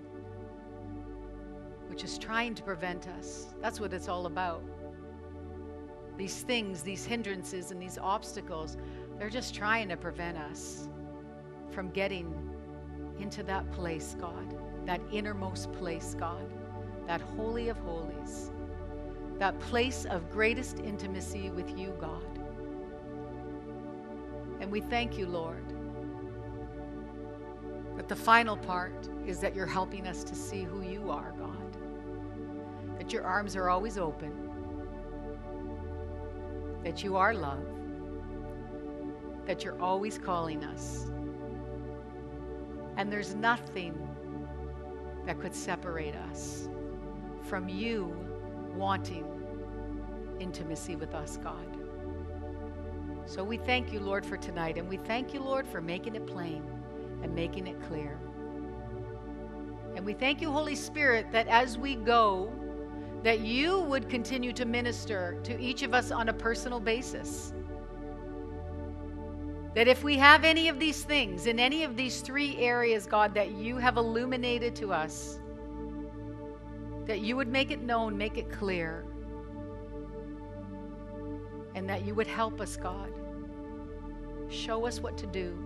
which 1.87 2.03
is 2.03 2.17
trying 2.17 2.55
to 2.55 2.63
prevent 2.63 3.07
us. 3.07 3.53
That's 3.61 3.79
what 3.79 3.93
it's 3.93 4.07
all 4.07 4.25
about 4.25 4.63
these 6.17 6.41
things, 6.41 6.81
these 6.81 7.05
hindrances, 7.05 7.71
and 7.71 7.81
these 7.81 7.97
obstacles, 7.97 8.77
they're 9.17 9.29
just 9.29 9.53
trying 9.53 9.89
to 9.89 9.97
prevent 9.97 10.37
us 10.37 10.87
from 11.71 11.89
getting 11.89 12.33
into 13.19 13.43
that 13.43 13.69
place, 13.71 14.15
God, 14.19 14.57
that 14.85 15.01
innermost 15.11 15.71
place, 15.73 16.15
God, 16.17 16.49
that 17.07 17.21
holy 17.21 17.69
of 17.69 17.77
holies, 17.77 18.51
that 19.39 19.59
place 19.59 20.05
of 20.05 20.29
greatest 20.29 20.79
intimacy 20.79 21.49
with 21.49 21.77
you, 21.77 21.93
God. 21.99 22.39
And 24.61 24.71
we 24.71 24.79
thank 24.81 25.17
you, 25.17 25.27
Lord. 25.27 25.74
But 27.95 28.07
the 28.07 28.15
final 28.15 28.57
part 28.57 29.09
is 29.25 29.39
that 29.39 29.55
you're 29.55 29.65
helping 29.65 30.07
us 30.07 30.23
to 30.25 30.35
see 30.35 30.63
who 30.63 30.81
you 30.81 31.09
are, 31.09 31.33
God. 31.37 31.77
That 32.97 33.13
your 33.13 33.23
arms 33.23 33.55
are 33.55 33.69
always 33.69 33.97
open 33.97 34.45
that 36.85 37.03
you 37.03 37.17
are 37.17 37.33
love, 37.33 37.65
that 39.47 39.63
you're 39.63 39.81
always 39.81 40.19
calling 40.19 40.63
us. 40.63 41.07
And 42.95 43.11
there's 43.11 43.33
nothing 43.33 43.97
that 45.25 45.41
could 45.41 45.55
separate 45.55 46.15
us 46.15 46.69
from 47.41 47.67
you 47.67 48.15
wanting 48.75 49.25
intimacy 50.39 50.95
with 50.95 51.15
us, 51.15 51.37
God. 51.37 51.75
So 53.25 53.43
we 53.43 53.57
thank 53.57 53.91
you, 53.91 53.99
Lord, 53.99 54.23
for 54.23 54.37
tonight, 54.37 54.77
and 54.77 54.87
we 54.87 54.97
thank 54.97 55.33
you, 55.33 55.39
Lord, 55.39 55.65
for 55.65 55.81
making 55.81 56.15
it 56.15 56.27
plain 56.27 56.63
and 57.25 57.33
making 57.33 57.65
it 57.65 57.81
clear. 57.87 58.19
And 59.95 60.05
we 60.05 60.13
thank 60.13 60.41
you, 60.41 60.51
Holy 60.51 60.75
Spirit, 60.75 61.31
that 61.31 61.47
as 61.47 61.75
we 61.75 61.95
go, 61.95 62.53
that 63.23 63.39
you 63.39 63.79
would 63.81 64.07
continue 64.09 64.53
to 64.53 64.63
minister 64.63 65.39
to 65.43 65.59
each 65.59 65.81
of 65.81 65.95
us 65.95 66.11
on 66.11 66.29
a 66.29 66.33
personal 66.33 66.79
basis. 66.79 67.51
That 69.73 69.87
if 69.87 70.03
we 70.03 70.17
have 70.17 70.43
any 70.43 70.69
of 70.69 70.79
these 70.79 71.01
things 71.01 71.47
in 71.47 71.59
any 71.59 71.83
of 71.83 71.97
these 71.97 72.21
three 72.21 72.57
areas, 72.57 73.07
God, 73.07 73.33
that 73.33 73.53
you 73.53 73.77
have 73.77 73.97
illuminated 73.97 74.75
to 74.75 74.93
us, 74.93 75.39
that 77.07 77.21
you 77.21 77.35
would 77.35 77.47
make 77.47 77.71
it 77.71 77.81
known, 77.81 78.15
make 78.15 78.37
it 78.37 78.51
clear, 78.51 79.03
and 81.73 81.89
that 81.89 82.05
you 82.05 82.13
would 82.13 82.27
help 82.27 82.61
us, 82.61 82.77
God. 82.77 83.11
Show 84.47 84.85
us 84.85 84.99
what 84.99 85.17
to 85.17 85.25
do, 85.25 85.57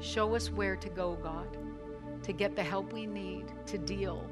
show 0.00 0.34
us 0.34 0.50
where 0.50 0.76
to 0.76 0.88
go, 0.88 1.14
God, 1.22 1.56
to 2.22 2.32
get 2.32 2.56
the 2.56 2.62
help 2.62 2.92
we 2.92 3.06
need 3.06 3.46
to 3.66 3.78
deal 3.78 4.24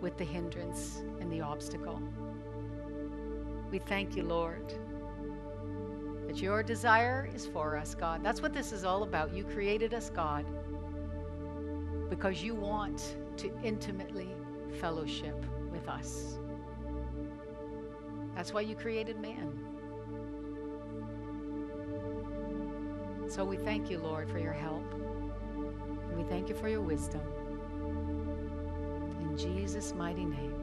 with 0.00 0.16
the 0.18 0.24
hindrance 0.24 1.02
and 1.20 1.30
the 1.32 1.40
obstacle. 1.40 2.00
We 3.70 3.78
thank 3.78 4.16
you, 4.16 4.22
Lord, 4.22 4.74
that 6.26 6.36
your 6.36 6.62
desire 6.62 7.28
is 7.34 7.46
for 7.46 7.76
us, 7.76 7.94
God. 7.94 8.22
That's 8.22 8.42
what 8.42 8.52
this 8.52 8.72
is 8.72 8.84
all 8.84 9.02
about. 9.02 9.34
You 9.34 9.44
created 9.44 9.94
us, 9.94 10.10
God, 10.10 10.44
because 12.10 12.42
you 12.42 12.54
want 12.54 13.16
to 13.38 13.50
intimately 13.62 14.28
fellowship 14.80 15.44
with 15.72 15.88
us. 15.88 16.38
That's 18.34 18.52
why 18.52 18.62
you 18.62 18.74
created 18.74 19.18
man. 19.20 19.73
So 23.28 23.44
we 23.44 23.56
thank 23.56 23.90
you, 23.90 23.98
Lord, 23.98 24.30
for 24.30 24.38
your 24.38 24.52
help. 24.52 24.84
We 26.16 26.22
thank 26.24 26.48
you 26.48 26.54
for 26.54 26.68
your 26.68 26.80
wisdom. 26.80 27.22
In 29.20 29.36
Jesus' 29.36 29.94
mighty 29.94 30.24
name. 30.24 30.53